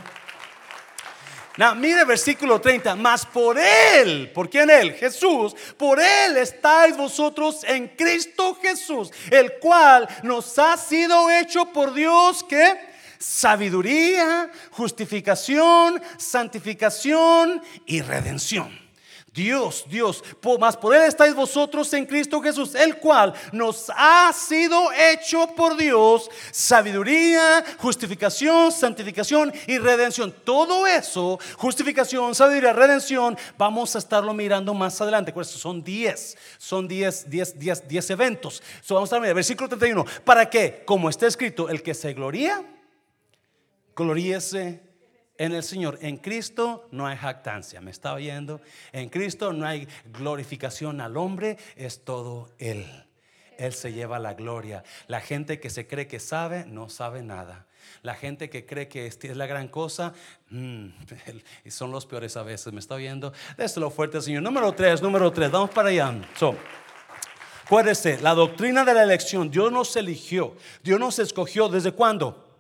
[1.58, 4.94] Now, mire versículo 30, más por Él, ¿por quién Él?
[4.94, 11.94] Jesús, por Él estáis vosotros en Cristo Jesús, el cual nos ha sido hecho por
[11.94, 12.91] Dios que
[13.22, 18.82] sabiduría, justificación, santificación y redención.
[19.34, 20.22] Dios, Dios,
[20.60, 25.78] más por Él estáis vosotros en Cristo Jesús, el cual nos ha sido hecho por
[25.78, 30.36] Dios sabiduría, justificación, santificación y redención.
[30.44, 35.34] Todo eso, justificación, sabiduría, redención, vamos a estarlo mirando más adelante.
[35.46, 38.62] Son 10, son 10, 10, 10, 10 eventos.
[38.90, 40.06] vamos a mirando, versículo 31.
[40.26, 40.84] ¿Para qué?
[40.86, 42.62] Como está escrito, el que se gloría
[43.96, 44.82] Gloríese
[45.38, 45.98] en el Señor.
[46.02, 48.62] En Cristo no hay jactancia, ¿me está oyendo?
[48.92, 52.86] En Cristo no hay glorificación al hombre, es todo Él.
[53.58, 54.84] Él se lleva la gloria.
[55.08, 57.68] La gente que se cree que sabe, no sabe nada.
[58.04, 60.14] La gente que cree que es la gran cosa,
[60.50, 60.88] mm,
[61.70, 62.72] son los peores a veces.
[62.74, 63.34] ¿Me está oyendo?
[63.76, 64.44] lo fuerte, Señor.
[64.44, 65.52] Número tres, número tres.
[65.52, 66.14] Vamos para allá.
[66.38, 66.56] So,
[67.66, 69.50] acuérdese, la doctrina de la elección.
[69.50, 70.56] Dios nos eligió.
[70.84, 71.68] Dios nos escogió.
[71.68, 72.51] ¿Desde cuándo?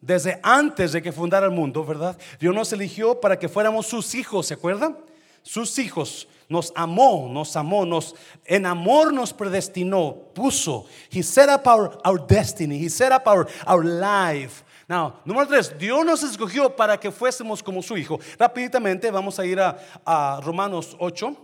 [0.00, 2.16] Desde antes de que fundara el mundo, ¿verdad?
[2.38, 4.98] Dios nos eligió para que fuéramos sus hijos, ¿se acuerdan?
[5.42, 6.28] Sus hijos.
[6.48, 10.86] Nos amó, nos amó, nos en amor nos predestinó, puso.
[11.10, 14.64] He set up our, destiny, he set up our, our life.
[14.88, 18.18] Now, número tres, Dios nos escogió para que fuésemos como su hijo.
[18.36, 21.36] Rápidamente vamos a ir a, Romanos 8.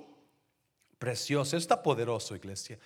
[0.99, 2.77] Precioso, está poderoso, iglesia.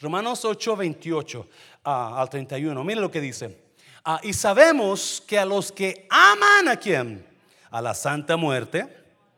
[0.00, 1.48] Romanos 8, 28
[1.84, 2.84] ah, al 31.
[2.84, 3.69] Mire lo que dice.
[4.04, 7.26] Ah, y sabemos que a los que aman a quién?
[7.70, 8.96] A la santa muerte.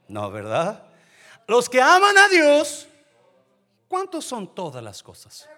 [0.08, 0.84] No, ¿verdad?
[1.48, 2.86] Los que aman a Dios,
[3.88, 5.48] ¿cuántos son todas las cosas?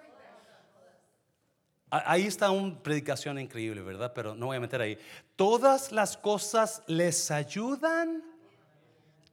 [1.90, 4.12] Ahí está una predicación increíble, ¿verdad?
[4.14, 4.98] Pero no voy a meter ahí.
[5.36, 8.24] Todas las cosas les ayudan.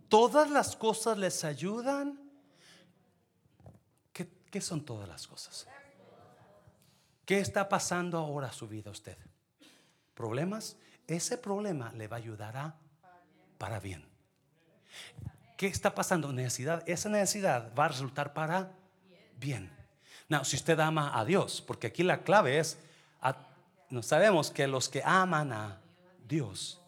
[0.09, 2.19] Todas las cosas les ayudan.
[4.13, 5.65] ¿Qué, qué son todas las cosas?
[7.25, 9.17] ¿Qué está pasando ahora a su vida usted?
[10.13, 12.75] Problemas, ese problema le va a ayudar a
[13.57, 14.03] para bien.
[15.57, 16.33] ¿Qué está pasando?
[16.33, 16.83] Necesidad.
[16.87, 18.71] Esa necesidad va a resultar para
[19.37, 19.71] bien.
[20.27, 22.77] No, si usted ama a Dios, porque aquí la clave es,
[23.89, 25.81] no sabemos que los que aman a
[26.27, 26.79] Dios.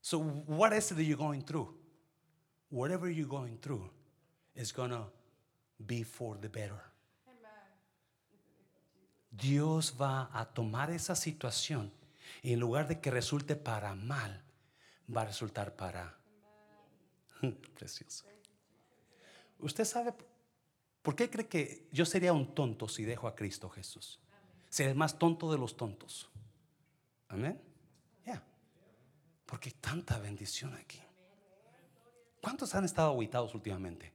[0.00, 1.72] So what is it that you're going through?
[2.70, 3.88] Whatever you're going through
[4.54, 5.06] is gonna
[5.78, 6.89] be for the better.
[9.40, 11.92] Dios va a tomar esa situación
[12.42, 14.42] y en lugar de que resulte para mal,
[15.14, 16.18] va a resultar para
[17.74, 18.24] precioso.
[19.58, 20.14] Usted sabe
[21.02, 24.20] por qué cree que yo sería un tonto si dejo a Cristo Jesús.
[24.68, 26.30] Sería el más tonto de los tontos.
[27.28, 27.60] Amén.
[28.24, 28.42] Ya.
[29.46, 31.00] Porque hay tanta bendición aquí.
[32.40, 34.14] ¿Cuántos han estado aguitados últimamente?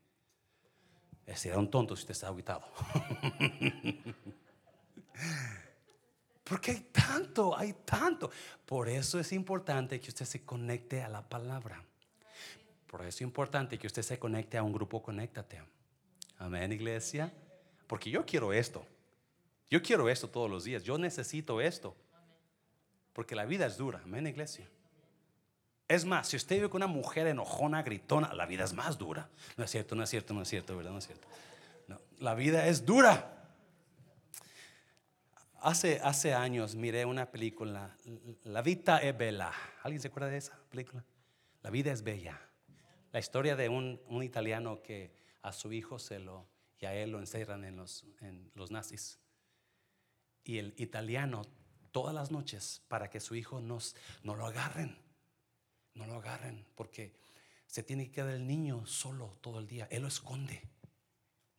[1.36, 2.66] Sería un tonto si usted está aguitado.
[6.44, 8.30] Porque hay tanto, hay tanto.
[8.66, 11.84] Por eso es importante que usted se conecte a la palabra.
[12.88, 15.62] Por eso es importante que usted se conecte a un grupo Conéctate.
[16.38, 17.34] Amén, iglesia.
[17.88, 18.86] Porque yo quiero esto.
[19.70, 20.84] Yo quiero esto todos los días.
[20.84, 21.96] Yo necesito esto.
[23.14, 24.02] Porque la vida es dura.
[24.04, 24.70] Amén, iglesia.
[25.88, 29.30] Es más, si usted vive con una mujer enojona, gritona, la vida es más dura.
[29.58, 30.92] No es cierto, no es cierto, no es cierto, ¿verdad?
[30.92, 31.28] No es cierto.
[31.88, 33.35] No, la vida es dura.
[35.66, 37.98] Hace, hace años miré una película,
[38.44, 39.52] La Vita es Bella.
[39.82, 41.04] ¿Alguien se acuerda de esa película?
[41.64, 42.40] La vida es bella.
[43.12, 45.12] La historia de un, un italiano que
[45.42, 46.48] a su hijo se lo,
[46.78, 49.18] y a él lo encerran en los, en los nazis.
[50.44, 51.42] Y el italiano,
[51.92, 54.96] todas las noches, para que su hijo nos, no lo agarren,
[55.96, 57.16] no lo agarren, porque
[57.66, 59.88] se tiene que quedar el niño solo todo el día.
[59.90, 60.62] Él lo esconde.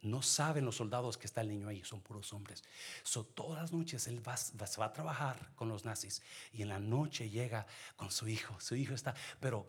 [0.07, 2.62] No saben los soldados que está el niño ahí, son puros hombres.
[3.02, 6.78] So, todas las noches él va, va, a trabajar con los nazis y en la
[6.78, 8.59] noche llega con su hijo.
[8.61, 9.66] Su hijo está, pero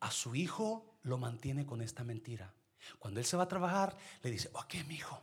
[0.00, 2.54] a su hijo lo mantiene con esta mentira.
[2.98, 5.22] Cuando él se va a trabajar, le dice, ok, mi hijo,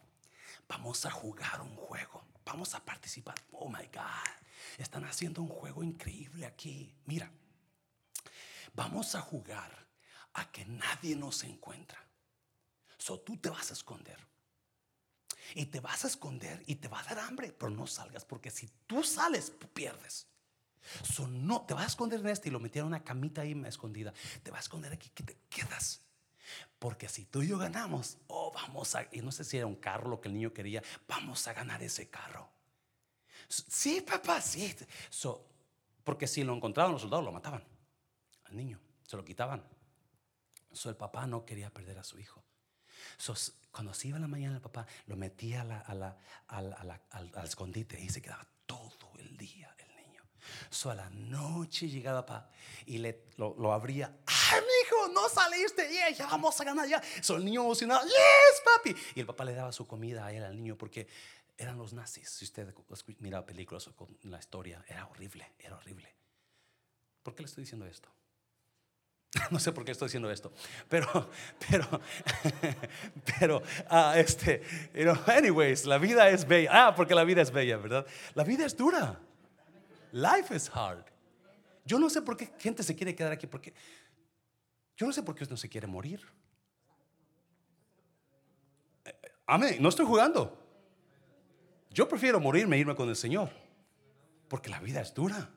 [0.70, 3.36] vamos a jugar un juego, vamos a participar.
[3.54, 4.44] Oh my God,
[4.78, 6.94] están haciendo un juego increíble aquí.
[7.06, 7.32] Mira,
[8.74, 9.88] vamos a jugar
[10.34, 12.00] a que nadie nos encuentra.
[13.00, 14.31] So tú te vas a esconder
[15.56, 18.52] y te vas a esconder y te va a dar hambre, pero no salgas, porque
[18.52, 20.28] si tú sales, pierdes.
[21.04, 23.60] So, no, te vas a esconder en este y lo metieron en una camita ahí
[23.66, 24.14] escondida.
[24.44, 26.02] Te vas a esconder aquí que te quedas.
[26.80, 29.76] Porque si tú y yo ganamos, oh, vamos a, y no sé si era un
[29.76, 32.50] carro lo que el niño quería, vamos a ganar ese carro.
[33.48, 34.76] Sí, papá, sí.
[35.10, 35.48] So,
[36.04, 37.64] porque si lo encontraban los soldados, lo mataban
[38.46, 39.64] al niño, se lo quitaban.
[40.72, 42.44] So, el papá no quería perder a su hijo.
[43.18, 43.36] So,
[43.72, 48.10] cuando se iba en la mañana el papá, lo metía a la, al, escondite y
[48.10, 50.24] se quedaba todo el día el niño.
[50.70, 52.50] So, a la noche llegaba papá
[52.86, 54.14] y le, lo, abría.
[54.26, 55.90] ¡Ay, mi hijo, no saliste!
[56.18, 57.02] ya vamos a ganar ya.
[57.22, 58.06] So, el niño emocionado.
[58.06, 58.96] ¡Yes, papi!
[59.16, 61.08] Y el papá le daba su comida a él, al niño, porque
[61.58, 62.30] eran los nazis.
[62.30, 62.74] Si usted
[63.20, 66.14] mira películas o la historia, era horrible, era horrible.
[67.24, 68.10] ¿Por qué le estoy diciendo esto?
[69.52, 70.52] No sé por qué estoy diciendo esto,
[70.90, 71.30] pero,
[71.70, 72.02] pero,
[73.40, 73.58] pero,
[73.90, 74.62] uh, este,
[74.94, 76.70] you know, anyways, la vida es bella.
[76.72, 78.06] Ah, porque la vida es bella, ¿verdad?
[78.34, 79.20] La vida es dura.
[80.12, 81.06] Life is hard.
[81.86, 83.74] Yo no sé por qué gente se quiere quedar aquí, porque
[84.98, 86.22] yo no sé por qué no se quiere morir.
[89.48, 90.58] Amén, no estoy jugando.
[91.90, 93.50] Yo prefiero morirme e irme con el Señor,
[94.48, 95.50] porque la vida es dura.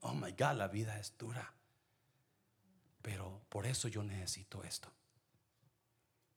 [0.00, 1.53] Oh my God, la vida es dura.
[3.04, 4.90] Pero por eso yo necesito esto.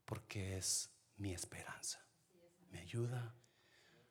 [0.04, 2.06] Porque es mi esperanza.
[2.72, 3.34] Me ayuda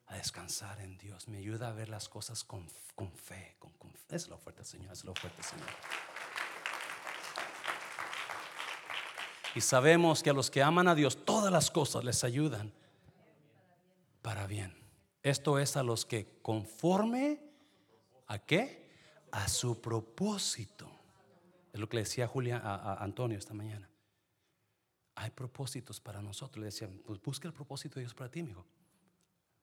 [0.07, 1.29] a descansar en Dios.
[1.29, 2.67] Me ayuda a ver las cosas con,
[3.15, 3.57] fe.
[3.59, 3.75] Con,
[4.09, 4.95] Es lo fuerte, Señor.
[4.95, 5.69] Es lo fuerte, Señor.
[9.55, 12.73] Y sabemos que a los que aman a Dios, todas las cosas les ayudan
[14.23, 14.75] para bien.
[15.23, 17.39] Esto es a los que conforme
[18.29, 18.89] a qué?
[19.31, 20.96] A su propósito
[21.77, 23.89] es lo que le decía Julia a, Antonio esta mañana.
[25.15, 26.59] Hay propósitos para nosotros.
[26.59, 28.67] Le decía, pues busca el propósito de Dios para ti, amigo.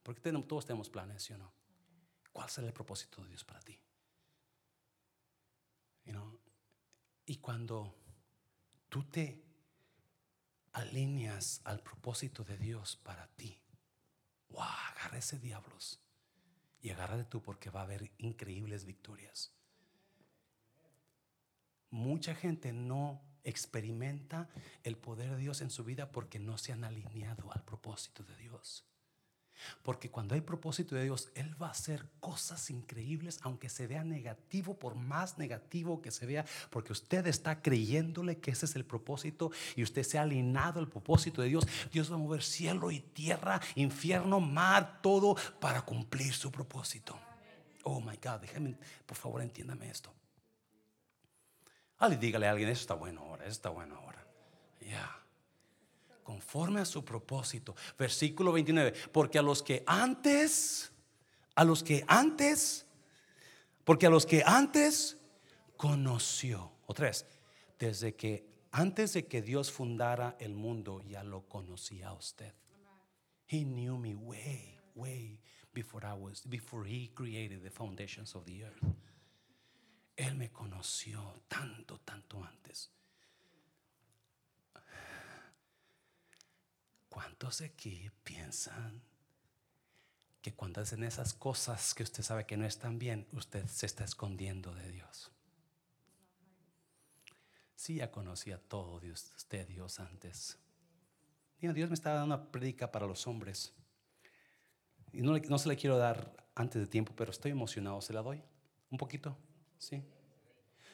[0.03, 1.51] Porque tenemos, todos tenemos planes, ¿sí o no?
[2.31, 3.79] ¿Cuál será el propósito de Dios para ti?
[7.25, 7.95] Y cuando
[8.89, 9.41] tú te
[10.73, 13.59] alineas al propósito de Dios para ti,
[14.49, 16.01] wow, agarra ese diablos
[16.81, 19.53] y de tú porque va a haber increíbles victorias
[21.93, 24.49] mucha gente no experimenta
[24.83, 28.35] el poder de Dios en su vida porque no se han alineado al propósito de
[28.37, 28.83] Dios.
[29.83, 34.03] Porque cuando hay propósito de Dios, Él va a hacer cosas increíbles, aunque se vea
[34.03, 38.85] negativo, por más negativo que se vea, porque usted está creyéndole que ese es el
[38.85, 41.67] propósito y usted se ha alineado al propósito de Dios.
[41.91, 47.17] Dios va a mover cielo y tierra, infierno, mar, todo para cumplir su propósito.
[47.83, 50.11] Oh my God, déjeme, por favor, entiéndame esto.
[52.03, 54.25] Ale, dígale a alguien, eso está bueno ahora, eso está bueno ahora.
[54.81, 55.23] Ya
[56.23, 57.75] conforme a su propósito.
[57.97, 60.91] Versículo 29, porque a los que antes,
[61.55, 62.87] a los que antes,
[63.83, 65.17] porque a los que antes
[65.77, 67.25] conoció, otra vez,
[67.77, 72.53] desde que antes de que Dios fundara el mundo, ya lo conocía usted.
[73.47, 75.39] He knew me way, way
[75.73, 78.83] before I was, before he created the foundations of the earth.
[80.15, 82.91] Él me conoció tanto, tanto antes.
[87.09, 89.01] ¿Cuántos aquí piensan
[90.41, 94.03] que cuando hacen esas cosas que usted sabe que no están bien, usted se está
[94.03, 95.31] escondiendo de Dios?
[97.75, 100.57] Sí, ya conocía todo usted Dios antes.
[101.59, 103.73] Dios me estaba dando una predica para los hombres.
[105.13, 108.01] Y no, no se le quiero dar antes de tiempo, pero estoy emocionado.
[108.01, 108.43] ¿Se la doy?
[108.89, 109.37] ¿Un poquito?
[109.83, 110.01] Sí.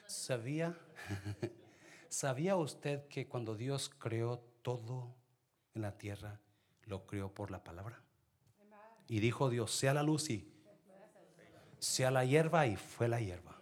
[0.08, 0.76] ¿Sabía?
[2.10, 5.16] ¿Sabía usted que cuando Dios creó todo
[5.76, 6.40] en la tierra
[6.86, 8.02] lo creó por la palabra.
[9.08, 10.52] Y dijo Dios, sea la luz y
[11.78, 13.62] sea la hierba y fue la hierba.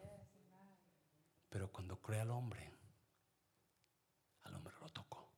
[1.49, 2.71] Pero cuando creó al hombre,
[4.43, 5.29] al hombre lo tocó,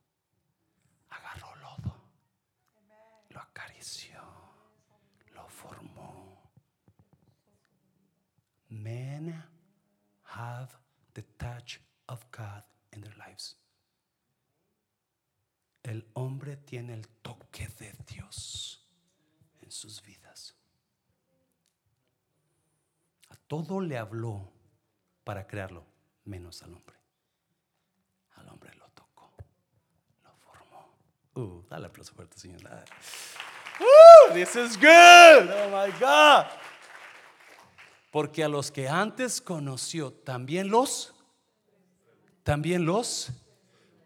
[1.09, 1.95] agarró lodo,
[3.29, 4.21] lo acarició,
[5.33, 6.51] lo formó.
[8.69, 9.58] Men
[10.35, 10.75] have
[11.13, 12.63] the touch of God
[12.93, 13.55] in their lives
[15.83, 18.85] el hombre tiene el toque de Dios
[19.61, 20.55] en sus vidas.
[23.29, 24.51] A todo le habló
[25.23, 25.85] para crearlo,
[26.25, 26.95] menos al hombre.
[28.35, 29.31] Al hombre lo tocó,
[30.23, 30.87] lo formó.
[31.35, 32.61] Uh, dale aplauso fuerte, Señor.
[33.79, 35.49] Uh, this is good.
[35.49, 36.47] Oh my God.
[38.11, 41.13] Porque a los que antes conoció, también los,
[42.43, 43.31] también los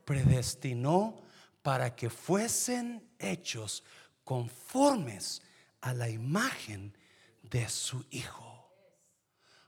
[0.05, 1.21] predestinó
[1.61, 3.83] para que fuesen hechos
[4.23, 5.41] conformes
[5.81, 6.95] a la imagen
[7.41, 8.69] de su Hijo.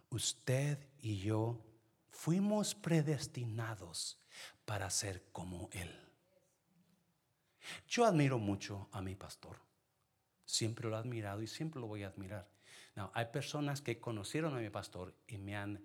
[0.10, 1.62] Usted y yo
[2.10, 4.20] fuimos predestinados
[4.66, 5.94] para ser como Él.
[7.88, 9.58] Yo admiro mucho a mi pastor.
[10.46, 12.55] Siempre lo he admirado y siempre lo voy a admirar.
[13.14, 15.84] Hay personas que conocieron a mi pastor y me han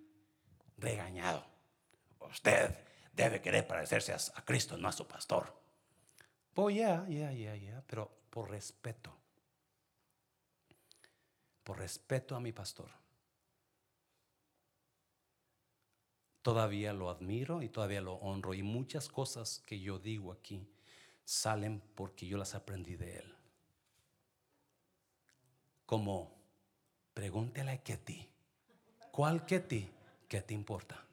[0.77, 1.45] regañado.
[2.19, 2.73] Usted
[3.13, 5.61] debe querer parecerse a Cristo, no a su pastor.
[6.55, 9.17] Oh, ya, ya, ya, ya, pero por respeto.
[11.63, 12.89] Por respeto a mi pastor.
[16.41, 18.53] Todavía lo admiro y todavía lo honro.
[18.53, 20.67] Y muchas cosas que yo digo aquí
[21.23, 23.35] salen porque yo las aprendí de él.
[25.85, 26.40] Como,
[27.13, 28.29] pregúntele a ti.
[29.11, 29.89] ¿Cuál que ti?
[30.27, 31.05] ¿Qué te importa?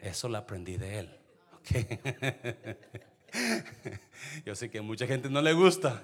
[0.00, 1.10] Eso lo aprendí de él.
[1.60, 1.86] Okay.
[4.44, 6.02] Yo sé que mucha gente no le gusta.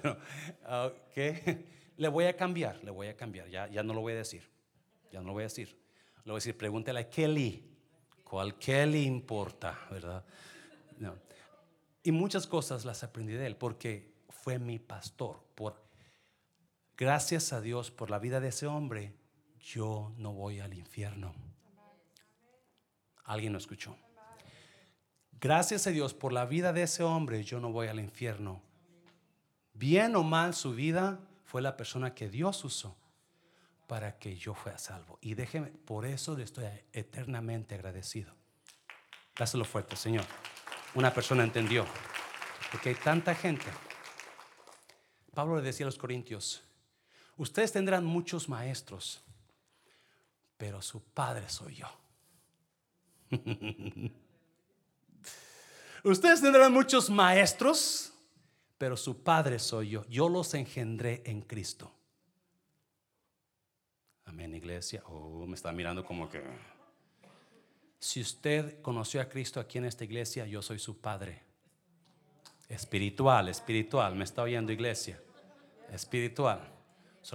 [1.97, 3.49] Le voy a cambiar, le voy a cambiar.
[3.49, 4.47] Ya, ya no lo voy a decir.
[5.11, 5.69] Ya no lo voy a decir.
[6.23, 7.63] Le voy a decir, pregúntale a Kelly.
[8.23, 9.79] ¿Cuál Kelly importa?
[9.89, 10.23] ¿Verdad?
[12.03, 15.43] Y muchas cosas las aprendí de él porque fue mi pastor.
[15.55, 15.86] Por,
[16.97, 19.13] gracias a Dios por la vida de ese hombre,
[19.59, 21.33] yo no voy al infierno.
[23.23, 23.95] ¿Alguien lo escuchó?
[25.39, 28.61] Gracias a Dios por la vida de ese hombre, yo no voy al infierno.
[29.73, 32.97] Bien o mal su vida fue la persona que Dios usó
[33.85, 35.19] para que yo fuera salvo.
[35.21, 38.33] Y déjeme, por eso le estoy eternamente agradecido.
[39.37, 40.25] Dáselo fuerte, Señor.
[40.95, 41.85] Una persona entendió.
[42.71, 43.65] Porque hay tanta gente.
[45.33, 46.66] Pablo le decía a los corintios,
[47.37, 49.21] ustedes tendrán muchos maestros,
[50.57, 51.87] pero su padre soy yo.
[56.03, 58.13] Ustedes tendrán muchos maestros,
[58.77, 60.05] pero su padre soy yo.
[60.07, 61.91] Yo los engendré en Cristo.
[64.25, 65.03] Amén, iglesia.
[65.07, 66.43] Oh, me está mirando como que.
[67.99, 71.43] Si usted conoció a Cristo aquí en esta iglesia, yo soy su padre.
[72.69, 74.15] Espiritual, espiritual.
[74.15, 75.19] Me está oyendo, iglesia.
[75.91, 76.76] Espiritual.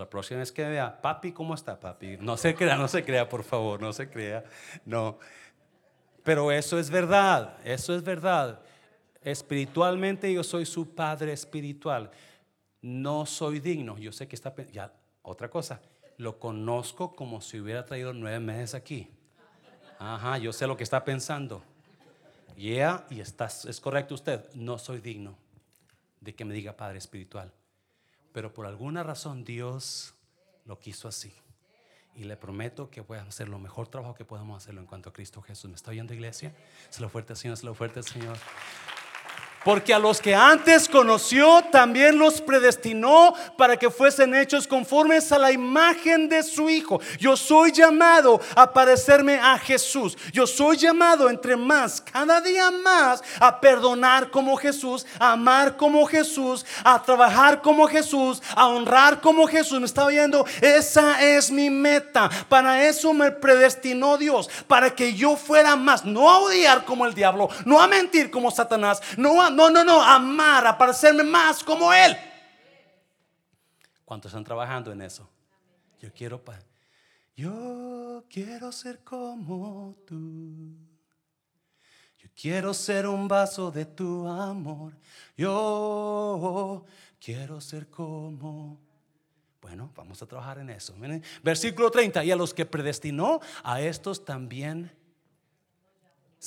[0.01, 2.17] La próxima vez que vea, papi, ¿cómo está, papi?
[2.19, 4.45] No se crea, no se crea, por favor, no se crea.
[4.85, 5.19] No.
[6.23, 8.61] Pero eso es verdad, eso es verdad.
[9.23, 12.11] Espiritualmente yo soy su padre espiritual.
[12.81, 13.99] no soy digno.
[13.99, 15.81] Yo sé que está, ya, otra cosa,
[16.17, 19.09] lo conozco como si hubiera traído nueve meses aquí.
[19.99, 21.63] Ajá, yo sé lo que está pensando.
[22.57, 25.37] Yeah, y está, es correcto usted, no soy digno
[26.21, 27.53] de que me diga Padre Espiritual.
[28.33, 30.15] Pero por alguna razón Dios
[30.65, 31.33] lo quiso así.
[32.15, 35.11] Y le prometo que voy a hacer lo mejor trabajo que podamos hacerlo en cuanto
[35.11, 35.71] a Cristo Jesús.
[35.71, 36.55] ¿Me está oyendo iglesia?
[36.91, 38.37] Se lo fuerte, Señor, se lo fuerte, Señor.
[39.65, 45.39] Porque a los que antes conoció, también los predestinó para que fuesen hechos conformes a
[45.39, 47.01] la imagen de su Hijo.
[47.19, 50.17] Yo soy llamado a parecerme a Jesús.
[50.33, 56.05] Yo soy llamado entre más, cada día más, a perdonar como Jesús, a amar como
[56.07, 59.79] Jesús, a trabajar como Jesús, a honrar como Jesús.
[59.79, 60.45] ¿Me está oyendo?
[60.61, 62.29] Esa es mi meta.
[62.49, 64.51] Para eso me predestinó Dios.
[64.67, 66.05] Para que yo fuera más.
[66.05, 69.85] No a odiar como el diablo, no a mentir como Satanás, no a no, no,
[69.85, 72.17] no, amar, a parecerme más como Él.
[74.05, 75.29] ¿Cuántos están trabajando en eso?
[76.01, 76.43] Yo quiero,
[77.37, 80.77] yo quiero ser como tú.
[82.19, 84.97] Yo quiero ser un vaso de tu amor.
[85.37, 86.85] Yo
[87.21, 88.81] quiero ser como.
[89.61, 90.95] Bueno, vamos a trabajar en eso.
[91.43, 92.25] Versículo 30.
[92.25, 94.93] Y a los que predestinó, a estos también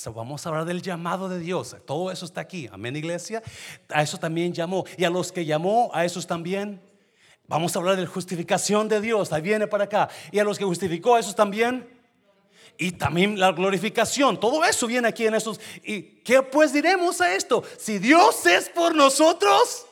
[0.04, 1.76] vamos a hablar del llamado de Dios.
[1.86, 2.68] Todo eso está aquí.
[2.70, 3.42] Amén, iglesia.
[3.88, 4.84] A eso también llamó.
[4.96, 6.80] Y a los que llamó, a esos también.
[7.48, 9.32] Vamos a hablar de la justificación de Dios.
[9.32, 10.08] Ahí viene para acá.
[10.30, 11.88] Y a los que justificó, a esos también.
[12.78, 14.38] Y también la glorificación.
[14.38, 15.58] Todo eso viene aquí en esos.
[15.82, 17.64] ¿Y qué pues diremos a esto?
[17.78, 19.86] Si Dios es por nosotros.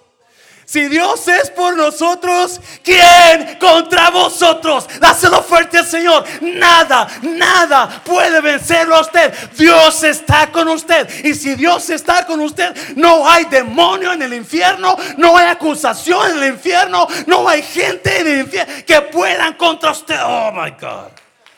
[0.66, 4.88] Si Dios es por nosotros, ¿quién contra vosotros?
[4.98, 6.24] Dáselo fuerte al Señor.
[6.40, 9.32] Nada, nada puede vencerlo a usted.
[9.52, 11.08] Dios está con usted.
[11.24, 16.30] Y si Dios está con usted, no hay demonio en el infierno, no hay acusación
[16.30, 20.18] en el infierno, no hay gente en el infierno que puedan contra usted.
[20.22, 21.10] Oh my God.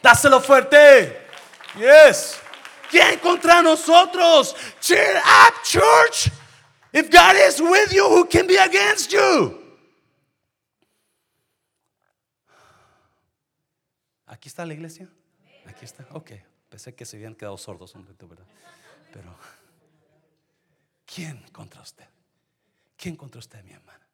[0.03, 1.27] Dáselo fuerte.
[1.79, 2.39] Yes.
[2.91, 4.55] ¿Quién contra nosotros?
[4.81, 6.31] Cheer up, church.
[6.97, 9.63] If God is with you, who can be against you?
[14.27, 15.07] ¿Aquí está la iglesia?
[15.67, 16.07] Aquí está.
[16.13, 16.33] Ok.
[16.71, 18.47] Pensé que se habían quedado sordos un momento, ¿verdad?
[19.13, 19.29] Pero,
[21.05, 22.07] ¿quién contra usted?
[22.97, 24.07] ¿Quién contra usted, mi hermana?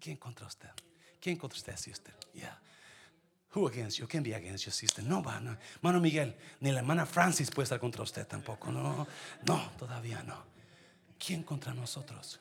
[0.00, 0.70] ¿Quién contra usted?
[1.20, 2.14] ¿Quién contra usted, sister?
[2.34, 2.58] Yeah.
[3.54, 4.08] Who against you?
[4.08, 5.04] Can be against you, sister?
[5.04, 5.56] No, mano.
[5.82, 8.72] Mano Miguel, ni la hermana Francis puede estar contra usted tampoco.
[8.72, 9.06] No,
[9.46, 10.57] no, todavía no.
[11.18, 12.40] ¿Quién contra nosotros?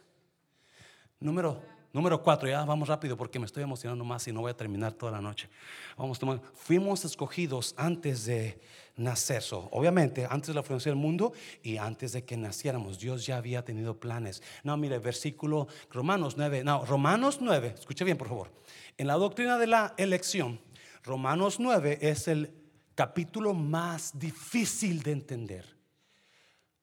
[1.19, 1.61] Número,
[1.91, 4.93] número cuatro, ya vamos rápido porque me estoy emocionando más y no voy a terminar
[4.93, 5.49] toda la noche.
[5.97, 8.61] Vamos, tomar, fuimos escogidos antes de
[8.95, 9.43] nacer.
[9.51, 13.65] obviamente, antes de la fundación del mundo y antes de que naciéramos, Dios ya había
[13.65, 14.43] tenido planes.
[14.63, 18.51] No, mire, versículo Romanos 9, no, Romanos 9, escuche bien por favor.
[18.97, 20.59] En la doctrina de la elección,
[21.03, 22.51] Romanos 9 es el
[22.95, 25.77] capítulo más difícil de entender.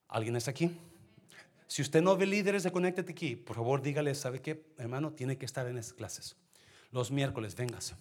[0.09, 0.71] ¿Alguien está aquí?
[1.75, 5.13] Si usted no ve líderes de Conéctate aquí, por favor dígale, ¿sabe qué, hermano?
[5.13, 6.37] Tiene que estar en esas clases.
[6.93, 7.97] Los miércoles, véngase.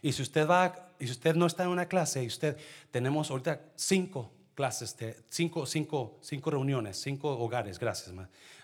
[0.00, 2.56] Y si usted va, y si usted no está en una clase, y usted,
[2.90, 4.96] tenemos ahorita cinco clases,
[5.28, 8.14] cinco, cinco, cinco reuniones, cinco hogares, gracias,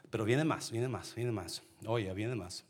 [0.09, 1.61] pero viene más, viene más, viene más.
[1.85, 2.64] Oye, viene más.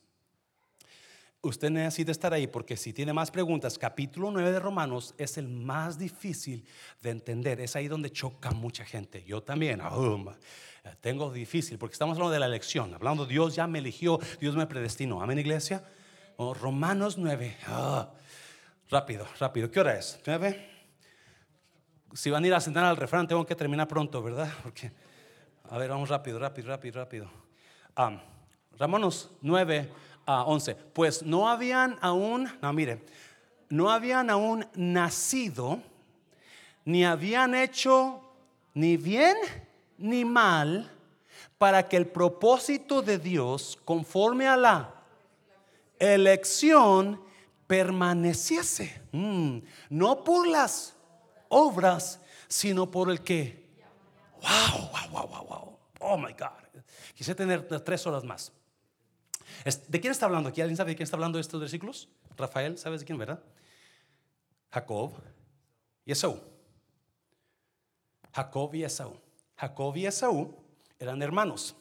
[1.40, 5.48] Usted necesita estar ahí porque si tiene más preguntas, capítulo 9 de Romanos es el
[5.48, 6.66] más difícil
[7.00, 7.60] de entender.
[7.60, 9.22] Es ahí donde choca mucha gente.
[9.22, 9.80] Yo también.
[9.80, 10.34] Oh,
[11.00, 12.92] tengo difícil porque estamos hablando de la elección.
[12.92, 15.22] Hablando, Dios ya me eligió, Dios me predestinó.
[15.22, 15.84] Amén, iglesia.
[16.38, 17.56] Oh, Romanos 9.
[17.68, 18.10] Ah,
[18.90, 19.70] rápido, rápido.
[19.70, 20.20] ¿Qué hora es?
[20.24, 20.60] ¿9?
[22.14, 24.52] Si van a ir a sentar al refrán, tengo que terminar pronto, ¿verdad?
[24.64, 24.90] Porque,
[25.70, 27.30] a ver, vamos rápido, rápido, rápido, rápido.
[27.94, 28.20] Ah,
[28.76, 30.74] Romanos 9 a 11.
[30.92, 33.02] Pues no habían aún, no mire,
[33.70, 35.80] no habían aún nacido,
[36.84, 38.20] ni habían hecho
[38.74, 39.36] ni bien
[39.96, 40.92] ni mal,
[41.56, 44.94] para que el propósito de Dios, conforme a la
[45.98, 47.20] elección,
[47.66, 49.00] permaneciese.
[49.12, 49.58] Mm,
[49.88, 50.94] no por las
[51.48, 53.66] obras, sino por el que.
[54.42, 55.78] Wow, wow, wow, wow, wow.
[56.00, 56.82] Oh my God.
[57.14, 58.52] Quise tener tres horas más.
[59.88, 60.60] ¿De quién está hablando aquí?
[60.60, 62.08] ¿Alguien sabe de quién está hablando estos versículos?
[62.36, 63.42] Rafael, ¿sabes de quién, verdad?
[64.70, 65.12] Jacob
[66.04, 66.40] y Esaú.
[68.32, 69.16] Jacob y Esaú.
[69.56, 70.54] Jacob y Esaú
[70.98, 71.74] eran hermanos,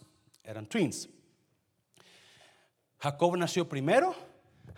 [0.43, 1.09] eran twins.
[2.99, 4.15] Jacob nació primero,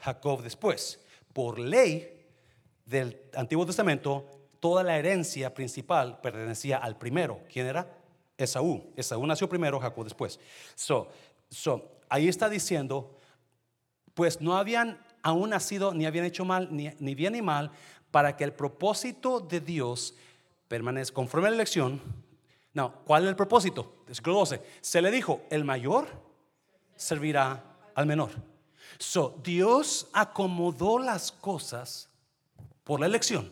[0.02, 1.00] Jacob después.
[1.34, 2.28] Por ley
[2.86, 4.26] del Antiguo Testamento,
[4.60, 7.42] toda la herencia principal pertenecía al primero.
[7.52, 7.88] ¿Quién era?
[8.38, 8.92] Esaú.
[8.96, 10.40] Esaú nació primero, Jacob después.
[10.76, 11.10] So,
[11.50, 13.16] so ahí está diciendo,
[14.14, 17.72] pues no habían aún nacido, ni habían hecho mal, ni, ni bien ni mal,
[18.12, 20.16] para que el propósito de Dios
[20.68, 22.02] permanezca conforme a la elección.
[22.74, 24.04] No, ¿cuál es el propósito?
[24.06, 24.62] Versículo 12.
[24.82, 26.08] Se le dijo, el mayor
[26.96, 27.64] servirá
[27.96, 28.32] al menor.
[28.98, 32.10] So, Dios acomodó las cosas
[32.84, 33.52] por la elección.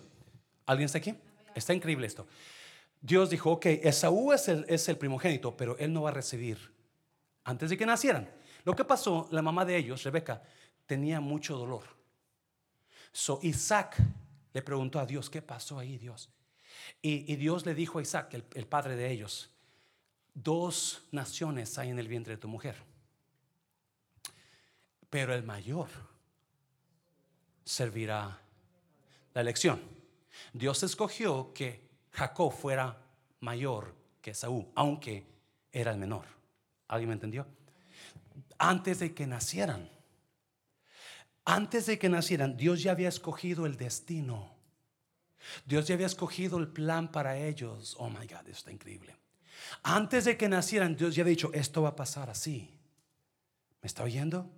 [0.66, 1.16] ¿Alguien está aquí?
[1.56, 2.28] Está increíble esto.
[3.02, 6.74] Dios dijo, ok, Esaú es el, es el primogénito, pero él no va a recibir
[7.44, 8.30] antes de que nacieran.
[8.68, 10.44] Lo que pasó, la mamá de ellos, Rebeca,
[10.86, 11.86] tenía mucho dolor.
[13.14, 13.96] So Isaac
[14.52, 16.30] le preguntó a Dios, ¿qué pasó ahí, Dios?
[17.02, 19.50] Y, Dios le dijo a Isaac, el, padre de ellos,
[20.34, 22.76] dos naciones hay en el vientre de tu mujer,
[25.10, 25.88] pero el mayor
[27.64, 28.38] servirá
[29.34, 29.82] la elección.
[30.52, 33.02] Dios escogió que Jacob fuera
[33.40, 35.26] mayor que Saúl, aunque
[35.72, 36.26] era el menor.
[36.90, 37.57] ¿Alguien me entendió?
[38.58, 39.90] Antes de que nacieran,
[41.46, 44.54] antes de que nacieran, Dios ya había escogido el destino.
[45.66, 47.96] Dios ya había escogido el plan para ellos.
[48.00, 49.16] Oh my God, esto está increíble.
[49.84, 52.70] Antes de que nacieran, Dios ya había dicho, esto va a pasar así.
[53.82, 54.50] ¿Me está oyendo?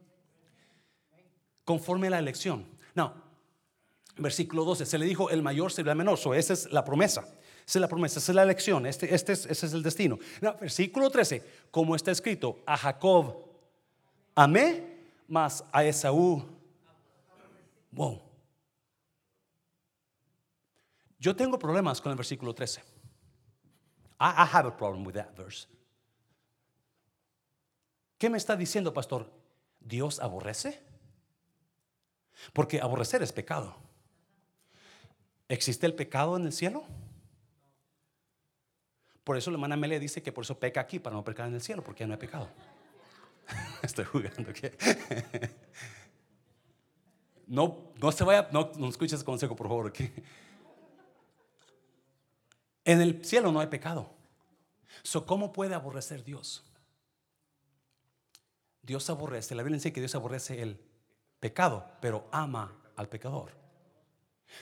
[1.63, 2.65] Conforme a la elección.
[2.95, 3.13] No,
[4.17, 6.17] versículo 12, se le dijo, el mayor será el menor.
[6.17, 7.21] So, esa es la promesa.
[7.67, 10.17] Esa es la promesa, esa es la elección, este, este es, ese es el destino.
[10.41, 13.48] No, versículo 13, como está escrito, a Jacob
[14.43, 16.43] amé, mas a Esaú
[17.91, 18.21] Wow.
[21.19, 22.81] Yo tengo problemas con el versículo 13.
[24.21, 25.67] I, have a problem with that verse.
[28.17, 29.29] ¿Qué me está diciendo, pastor?
[29.79, 30.81] ¿Dios aborrece?
[32.53, 33.75] Porque aborrecer es pecado.
[35.47, 36.83] ¿Existe el pecado en el cielo?
[39.23, 41.55] Por eso la hermana Amelia dice que por eso peca aquí, para no pecar en
[41.55, 42.49] el cielo, porque ya no hay pecado.
[43.81, 44.53] Estoy jugando.
[44.53, 44.75] ¿qué?
[47.49, 49.91] No, no se vaya, no, no escuches consejo, por favor.
[52.85, 54.13] En el cielo no hay pecado.
[55.01, 56.63] So, ¿Cómo puede aborrecer Dios?
[58.83, 60.79] Dios aborrece, la Biblia dice que Dios aborrece el
[61.39, 63.58] pecado, pero ama al pecador.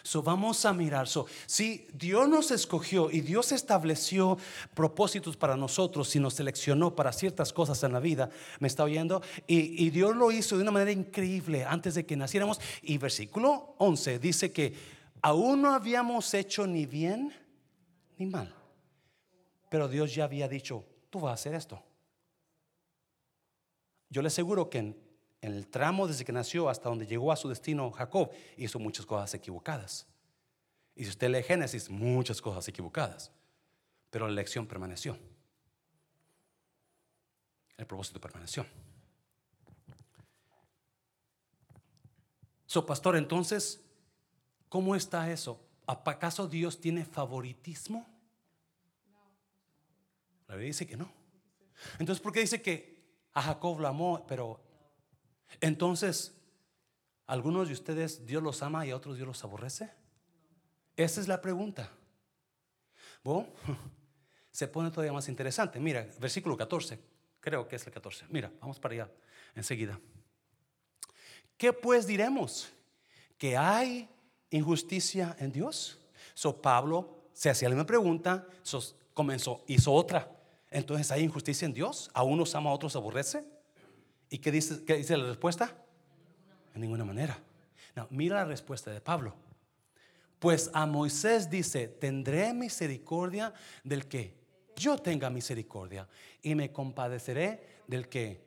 [0.04, 1.08] So, vamos a mirar.
[1.08, 4.38] So, si Dios nos escogió y Dios estableció
[4.74, 8.30] propósitos para nosotros y nos seleccionó para ciertas cosas en la vida,
[8.60, 9.22] ¿me está oyendo?
[9.48, 12.60] Y, y Dios lo hizo de una manera increíble antes de que naciéramos.
[12.82, 14.74] Y versículo 11 dice que
[15.22, 17.34] aún no habíamos hecho ni bien
[18.18, 18.54] ni mal.
[19.70, 21.84] Pero Dios ya había dicho, tú vas a hacer esto.
[24.10, 25.07] Yo le aseguro que en
[25.48, 29.06] en el tramo desde que nació hasta donde llegó a su destino Jacob, hizo muchas
[29.06, 30.06] cosas equivocadas.
[30.96, 33.32] Y si usted lee Génesis, muchas cosas equivocadas.
[34.10, 35.18] Pero la elección permaneció.
[37.78, 38.66] El propósito permaneció.
[42.66, 43.82] So, pastor, entonces,
[44.68, 45.60] ¿cómo está eso?
[45.86, 48.06] ¿Acaso Dios tiene favoritismo?
[50.48, 51.10] La Biblia dice que no.
[52.00, 52.98] Entonces, ¿por qué dice que
[53.34, 54.67] a Jacob lo amó, pero
[55.62, 56.36] entonces,
[57.26, 59.92] ¿algunos de ustedes Dios los ama y a otros Dios los aborrece?
[60.96, 61.92] Esa es la pregunta.
[63.24, 63.48] Bueno,
[64.52, 65.80] se pone todavía más interesante.
[65.80, 67.00] Mira, versículo 14,
[67.40, 68.26] creo que es el 14.
[68.30, 69.12] Mira, vamos para allá
[69.56, 70.00] enseguida.
[71.58, 72.70] ¿Qué pues diremos?
[73.38, 74.10] ¿Que hay
[74.50, 76.00] injusticia en Dios?
[76.34, 78.48] So Pablo se hacía la misma pregunta,
[79.14, 80.32] comenzó, hizo otra.
[80.70, 82.10] Entonces, ¿hay injusticia en Dios?
[82.14, 83.44] ¿A unos ama, a otros aborrece?
[84.30, 85.76] ¿Y qué dice, qué dice la respuesta?
[86.74, 87.40] En ninguna manera.
[87.96, 89.36] No, mira la respuesta de Pablo.
[90.40, 93.54] Pues a Moisés dice, tendré misericordia
[93.84, 94.36] del que
[94.76, 96.08] yo tenga misericordia
[96.42, 98.46] y me compadeceré del que.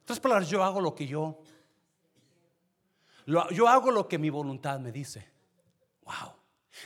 [0.00, 1.38] Entonces, palabras, yo hago lo que yo.
[3.26, 5.28] yo hago lo que mi voluntad me dice.
[6.04, 6.34] Wow.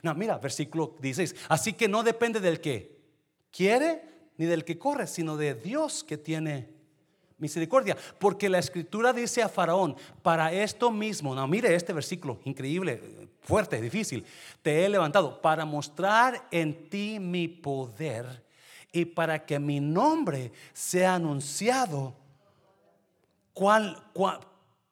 [0.02, 1.46] No, mira, versículo 16.
[1.48, 3.00] Así que no depende del que
[3.50, 4.02] quiere
[4.36, 6.77] ni del que corre, sino de Dios que tiene
[7.38, 7.96] misericordia.
[8.18, 13.80] Porque la escritura dice a Faraón, para esto mismo, no, mire este versículo, increíble, fuerte,
[13.80, 14.24] difícil,
[14.62, 18.44] te he levantado para mostrar en ti mi poder
[18.92, 22.14] y para que mi nombre sea anunciado.
[23.52, 24.02] ¿Cuál,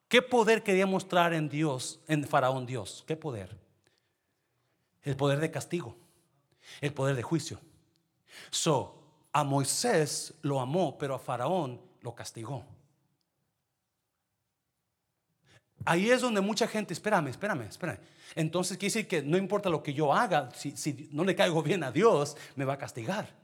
[0.08, 3.04] qué poder quería mostrar en Dios, en Faraón Dios?
[3.06, 3.56] ¿Qué poder?
[5.02, 5.96] El poder de castigo,
[6.80, 7.60] el poder de juicio.
[8.50, 8.96] So,
[9.32, 12.64] a Moisés lo amó, pero a Faraón lo castigó.
[15.84, 17.98] Ahí es donde mucha gente, espérame, espérame, espérame.
[18.36, 21.82] Entonces quiere decir que no importa lo que yo haga, si, no le caigo bien
[21.82, 23.34] a Dios, me va a castigar.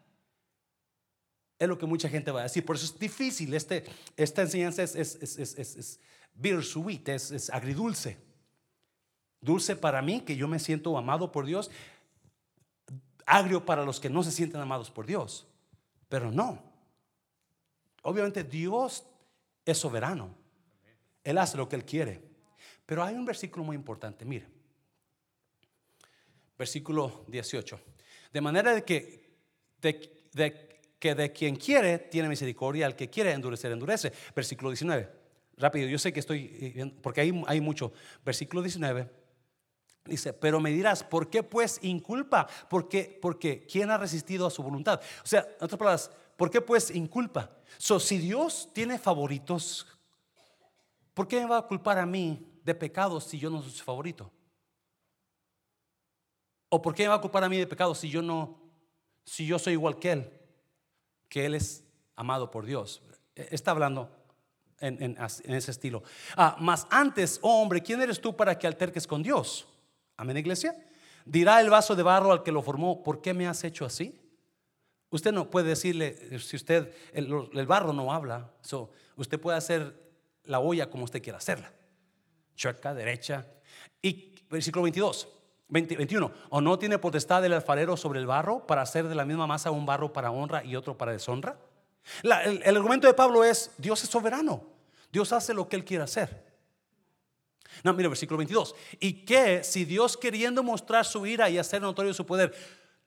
[1.59, 2.65] Es lo que mucha gente va a decir.
[2.65, 3.53] Por eso es difícil.
[3.53, 3.85] Este,
[4.17, 6.01] esta enseñanza es, es, es, es, es, es
[6.35, 8.19] bittersweet, es, es agridulce.
[9.41, 11.71] Dulce para mí, que yo me siento amado por Dios.
[13.27, 15.47] Agrio para los que no se sienten amados por Dios.
[16.09, 16.72] Pero no.
[18.03, 19.05] Obviamente Dios
[19.65, 20.35] es soberano.
[21.25, 22.21] Él hace lo que Él quiere.
[22.85, 24.25] Pero hay un versículo muy importante.
[24.25, 24.47] Mire.
[26.59, 27.81] Versículo 18.
[28.33, 29.23] De manera de que
[29.83, 34.13] de, que de quien quiere tiene misericordia, al que quiere endurecer, endurece.
[34.35, 35.09] Versículo 19.
[35.57, 37.93] Rápido, yo sé que estoy, porque hay, hay mucho.
[38.25, 39.09] Versículo 19.
[40.05, 42.49] Dice, pero me dirás, ¿por qué pues inculpa?
[42.69, 45.01] Porque, porque ¿quién ha resistido a su voluntad?
[45.23, 46.11] O sea, en otras palabras,
[46.43, 47.53] ¿por qué pues inculpa?
[47.79, 49.87] So, si Dios tiene favoritos,
[51.15, 53.85] ¿por qué me va a culpar a mí de pecados si yo no soy su
[53.85, 54.29] favorito?
[56.69, 58.59] ¿O por qué me va a culpar a mí de pecados si yo no,
[59.25, 60.33] si yo soy igual que Él?
[61.29, 61.85] Que Él es
[62.17, 63.03] amado por Dios.
[63.37, 64.11] E, está hablando
[64.81, 66.03] en, ese estilo.
[66.37, 69.69] Ah, más antes, oh hombre, ¿quién eres tú para que alterques con Dios?
[70.17, 70.75] Amén, iglesia.
[71.25, 74.19] Dirá el vaso de barro al que lo formó, ¿por qué me has hecho así?
[75.13, 78.51] Usted no puede decirle, si usted, el, barro no habla,
[79.17, 79.95] usted puede hacer
[80.45, 81.73] la olla como usted quiera hacerla
[82.63, 83.47] chueca, derecha.
[84.01, 85.29] Y versículo 22,
[85.69, 89.47] 21, ¿o no tiene potestad el alfarero sobre el barro para hacer de la misma
[89.47, 91.59] masa un barro para honra y otro para deshonra?
[92.23, 94.65] el, argumento de Pablo es, Dios es soberano,
[95.11, 96.53] Dios hace lo que él quiere hacer.
[97.85, 102.13] No, mira, versículo 22, y que si Dios queriendo mostrar su ira y hacer notorio
[102.13, 102.55] su poder,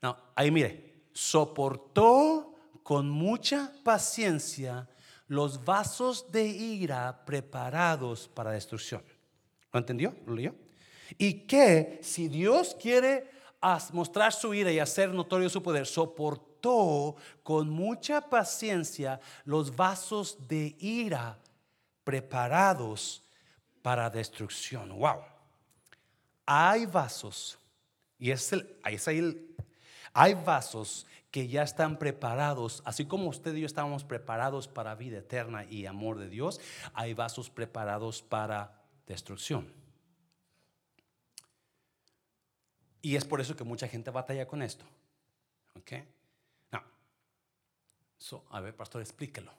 [0.02, 0.85] no, ahí mire,
[1.16, 4.86] soportó con mucha paciencia
[5.28, 9.02] los vasos de ira preparados para destrucción.
[9.72, 10.14] ¿Lo entendió?
[10.26, 10.54] ¿Lo leyó?
[11.16, 13.30] Y que si Dios quiere
[13.92, 20.76] mostrar su ira y hacer notorio su poder, soportó con mucha paciencia los vasos de
[20.78, 21.38] ira
[22.04, 23.24] preparados
[23.80, 24.90] para destrucción.
[24.98, 25.22] Wow.
[26.44, 27.58] Hay vasos,
[28.18, 29.55] y es el, es ahí
[30.16, 35.18] hay vasos que ya están preparados, así como usted y yo estábamos preparados para vida
[35.18, 36.58] eterna y amor de Dios,
[36.94, 39.70] hay vasos preparados para destrucción.
[43.02, 44.86] Y es por eso que mucha gente batalla con esto.
[45.74, 45.92] ¿Ok?
[46.72, 46.82] No.
[48.50, 49.52] a ver, pastor, explíquelo.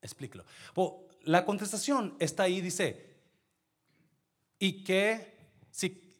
[0.00, 0.44] Explíquelo.
[1.22, 3.10] la contestación está ahí, dice,
[4.56, 5.36] y que
[5.72, 6.16] si,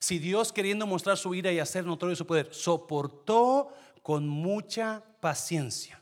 [0.00, 3.72] si Dios queriendo mostrar su ira y hacer notorio su poder, soportó
[4.02, 6.00] con mucha paciencia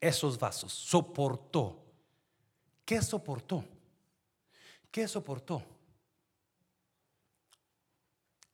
[0.00, 1.84] esos vasos, soportó.
[2.84, 3.64] ¿Qué soportó?
[4.90, 5.62] ¿Qué soportó?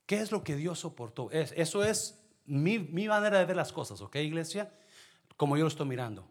[0.05, 1.31] ¿Qué es lo que Dios soportó?
[1.31, 4.72] eso es mi, manera de ver las cosas, ¿ok, iglesia?
[5.37, 6.29] Como yo lo estoy mirando.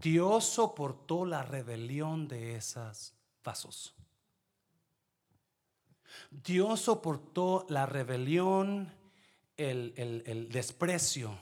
[0.00, 3.94] Dios soportó la rebelión de esos vasos.
[6.30, 8.92] Dios soportó la rebelión,
[9.56, 11.38] el, el, desprecio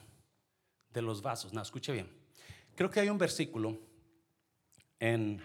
[0.90, 1.52] de los vasos.
[1.52, 2.08] No, escuche bien.
[2.74, 3.78] Creo que hay un versículo
[5.00, 5.42] en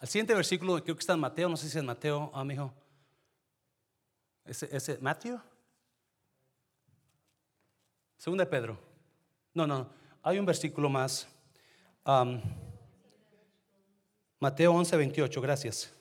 [0.00, 2.74] el siguiente versículo, creo que está en Mateo, no sé si es Mateo, amigo.
[4.44, 5.40] ¿Ese, ese Matthew?
[8.16, 8.76] Segunda Pedro.
[9.54, 9.88] No, no,
[10.22, 11.28] hay un versículo más.
[14.40, 15.92] Mateo 11, 28, gracias.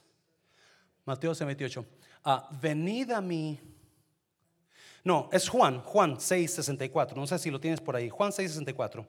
[1.05, 1.85] Mateo 11, 28.
[2.23, 3.59] Ah, venid a mí.
[5.03, 7.19] No, es Juan, Juan 6, 64.
[7.19, 8.09] No sé si lo tienes por ahí.
[8.09, 9.07] Juan 6, 64.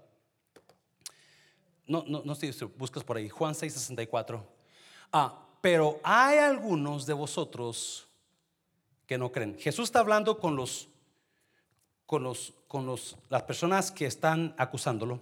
[1.86, 3.28] No, no, no si buscas por ahí.
[3.28, 4.46] Juan 6, 64.
[5.12, 8.08] Ah, pero hay algunos de vosotros
[9.06, 9.58] que no creen.
[9.58, 10.88] Jesús está hablando con los,
[12.06, 15.20] con los, con los, las personas que están acusándolo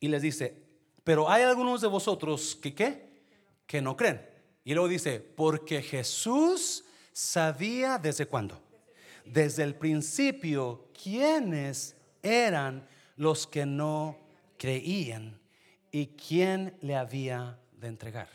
[0.00, 0.62] y les dice,
[1.02, 3.24] pero hay algunos de vosotros que qué,
[3.66, 4.28] que no creen.
[4.64, 6.84] Y luego dice, porque Jesús
[7.16, 8.60] sabía desde cuándo,
[9.24, 12.86] desde el principio, quiénes eran
[13.16, 14.18] los que no
[14.58, 15.40] creían
[15.90, 18.28] y quién le había de entregar.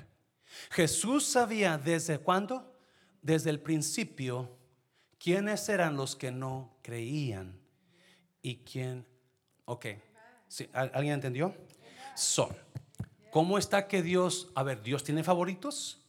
[0.72, 2.76] Jesús sabía desde cuándo,
[3.22, 4.50] desde el principio,
[5.20, 7.60] quiénes eran los que no creían
[8.42, 9.06] y quién.
[9.66, 9.86] Ok,
[10.74, 11.56] ¿alguien entendió?
[12.16, 12.50] Son.
[13.30, 16.04] ¿Cómo está que Dios, a ver, Dios tiene favoritos?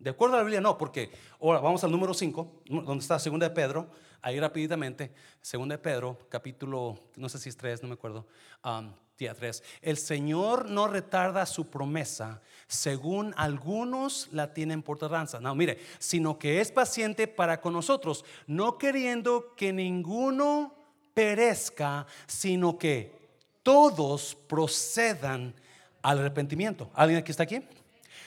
[0.00, 3.48] De acuerdo a la Biblia, no, porque ahora vamos al número 5, donde está segunda
[3.48, 3.88] de Pedro,
[4.22, 8.26] ahí rapidamente, segunda de Pedro, capítulo, no sé si es 3, no me acuerdo.
[8.64, 8.92] Um,
[9.28, 9.62] 3.
[9.82, 15.40] El Señor no retarda su promesa, según algunos la tienen por tardanza.
[15.40, 20.74] No, mire, sino que es paciente para con nosotros, no queriendo que ninguno
[21.12, 23.20] perezca, sino que
[23.62, 25.54] todos procedan
[26.02, 26.90] al arrepentimiento.
[26.94, 27.60] ¿Alguien aquí está aquí?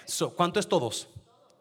[0.06, 1.08] So, ¿Cuánto es todos?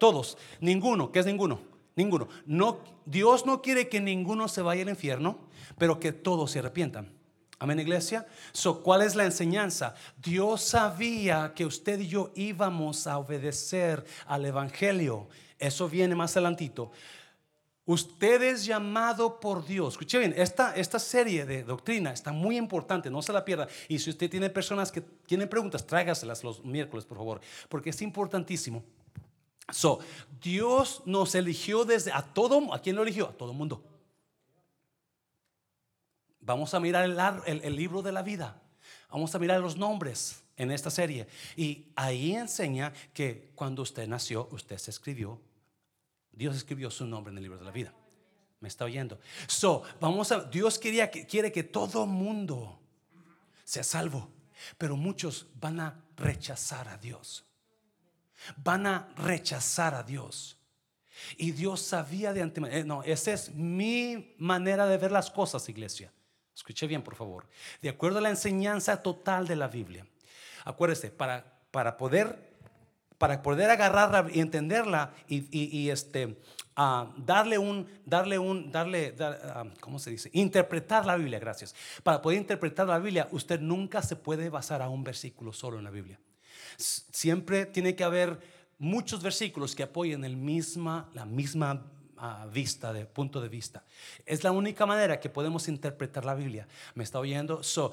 [0.02, 0.36] Todos.
[0.58, 1.12] Ninguno.
[1.12, 1.60] ¿Qué es ninguno?
[1.94, 2.26] Ninguno.
[2.44, 5.38] No, Dios no quiere que ninguno se vaya al infierno,
[5.78, 7.12] pero que todos se arrepientan.
[7.60, 8.26] Amén, iglesia.
[8.50, 9.94] So, ¿cuál es la enseñanza?
[10.20, 15.28] Dios sabía que usted y yo íbamos a obedecer al evangelio.
[15.56, 16.90] Eso viene más adelantito.
[17.84, 19.94] Usted es llamado por Dios.
[19.94, 23.68] Escuche bien, esta, esta serie de doctrina está muy importante, no se la pierda.
[23.86, 28.02] Y si usted tiene personas que tienen preguntas, tráigaselas los miércoles, por favor, porque es
[28.02, 28.82] importantísimo.
[29.72, 29.98] So,
[30.40, 33.28] Dios nos eligió desde a todo, ¿a quién lo eligió?
[33.28, 33.84] A todo mundo.
[36.40, 38.62] Vamos a mirar el, el libro de la vida.
[39.10, 41.26] Vamos a mirar los nombres en esta serie.
[41.56, 45.40] Y ahí enseña que cuando usted nació, usted se escribió
[46.32, 47.92] Dios escribió su nombre en el libro de la vida.
[48.60, 49.20] ¿Me está oyendo?
[49.46, 52.80] So, vamos a, Dios quería, quiere que todo mundo
[53.64, 54.30] sea salvo,
[54.78, 57.44] pero muchos van a rechazar a Dios.
[58.56, 60.58] Van a rechazar a Dios.
[61.36, 62.74] Y Dios sabía de antemano.
[62.74, 66.12] Eh, no, esa es mi manera de ver las cosas, iglesia.
[66.54, 67.46] Escuche bien, por favor.
[67.80, 70.06] De acuerdo a la enseñanza total de la Biblia.
[70.64, 72.52] Acuérdese, para, para poder
[73.22, 76.36] para poder agarrarla y entenderla y, este,
[76.74, 80.28] ah, darle un, darle un, darle, ah, ¿cómo se dice?
[80.32, 81.72] Interpretar la Biblia, gracias.
[82.02, 85.84] Para poder interpretar la Biblia, usted nunca se puede basar a un versículo solo en
[85.84, 86.18] la Biblia.
[86.76, 88.38] Siempre tiene que haber
[88.78, 91.86] muchos versículos que apoyen el misma, la misma
[92.18, 93.84] ah, vista, de punto de vista.
[94.26, 96.66] Es la única manera que podemos interpretar la Biblia.
[96.94, 97.62] ¿Me está oyendo?
[97.62, 97.92] So,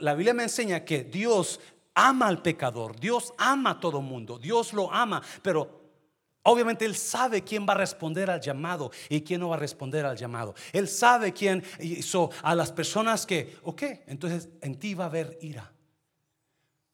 [0.00, 1.60] la Biblia me enseña que Dios
[1.94, 5.82] ama al pecador, Dios ama a todo mundo, Dios lo ama, pero
[6.44, 10.04] Obviamente Él sabe quién va a responder al llamado y quién no va a responder
[10.04, 10.54] al llamado.
[10.72, 15.38] Él sabe quién hizo a las personas que, ok, entonces en ti va a haber
[15.40, 15.70] ira.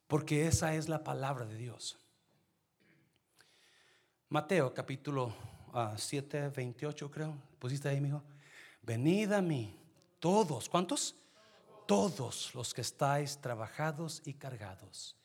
[0.09, 1.97] Porque esa es la palabra de Dios.
[4.29, 5.33] Mateo capítulo
[5.97, 7.37] 7, ah, 28 creo.
[7.61, 8.25] ¿Pusiste ahí, mijo?
[8.83, 9.79] Venid a mí,
[10.19, 10.69] todos.
[10.69, 11.15] ¿Cuántos?
[11.89, 15.17] todos los que estáis trabajados y cargados,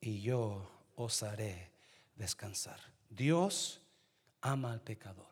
[0.00, 1.70] y yo os haré
[2.16, 2.80] descansar.
[3.10, 3.82] Dios
[4.40, 5.30] ama al pecador.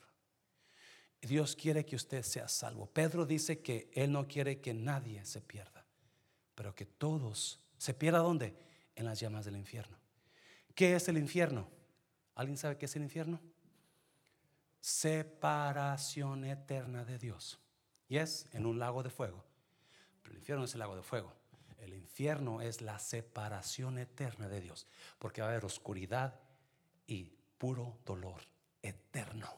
[1.23, 2.85] Dios quiere que usted sea salvo.
[2.85, 5.87] Pedro dice que Él no quiere que nadie se pierda,
[6.55, 8.55] pero que todos se pierda ¿dónde?
[9.01, 9.97] En las llamas del infierno.
[10.75, 11.69] ¿Qué es el infierno?
[12.37, 13.41] ¿Alguien sabe qué es el infierno?
[14.79, 17.59] Separación eterna de Dios.
[18.09, 19.51] Y es en un lago de fuego
[20.31, 21.33] el infierno es el lago de fuego.
[21.79, 24.87] El infierno es la separación eterna de Dios.
[25.19, 26.41] Porque va a haber oscuridad
[27.07, 28.43] y puro dolor
[28.83, 29.49] eterno.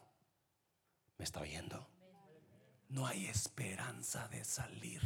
[1.18, 1.88] ¿Me está oyendo?
[2.88, 5.02] No hay esperanza de salir.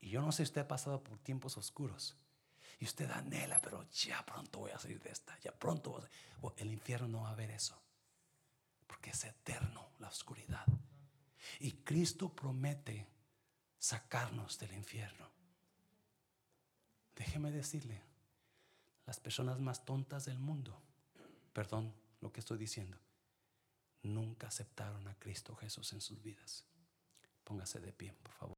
[0.00, 2.16] Y yo no sé si usted ha pasado por tiempos oscuros.
[2.82, 5.38] Y usted anhela, pero ya pronto voy a salir de esta.
[5.38, 6.04] Ya pronto
[6.56, 7.80] El infierno no va a haber eso.
[8.88, 10.66] Porque es eterno la oscuridad.
[11.60, 13.06] Y Cristo promete
[13.78, 15.30] sacarnos del infierno.
[17.14, 18.02] Déjeme decirle,
[19.06, 20.82] las personas más tontas del mundo,
[21.52, 22.98] perdón lo que estoy diciendo,
[24.02, 26.64] nunca aceptaron a Cristo Jesús en sus vidas.
[27.44, 28.50] Póngase de pie, por favor.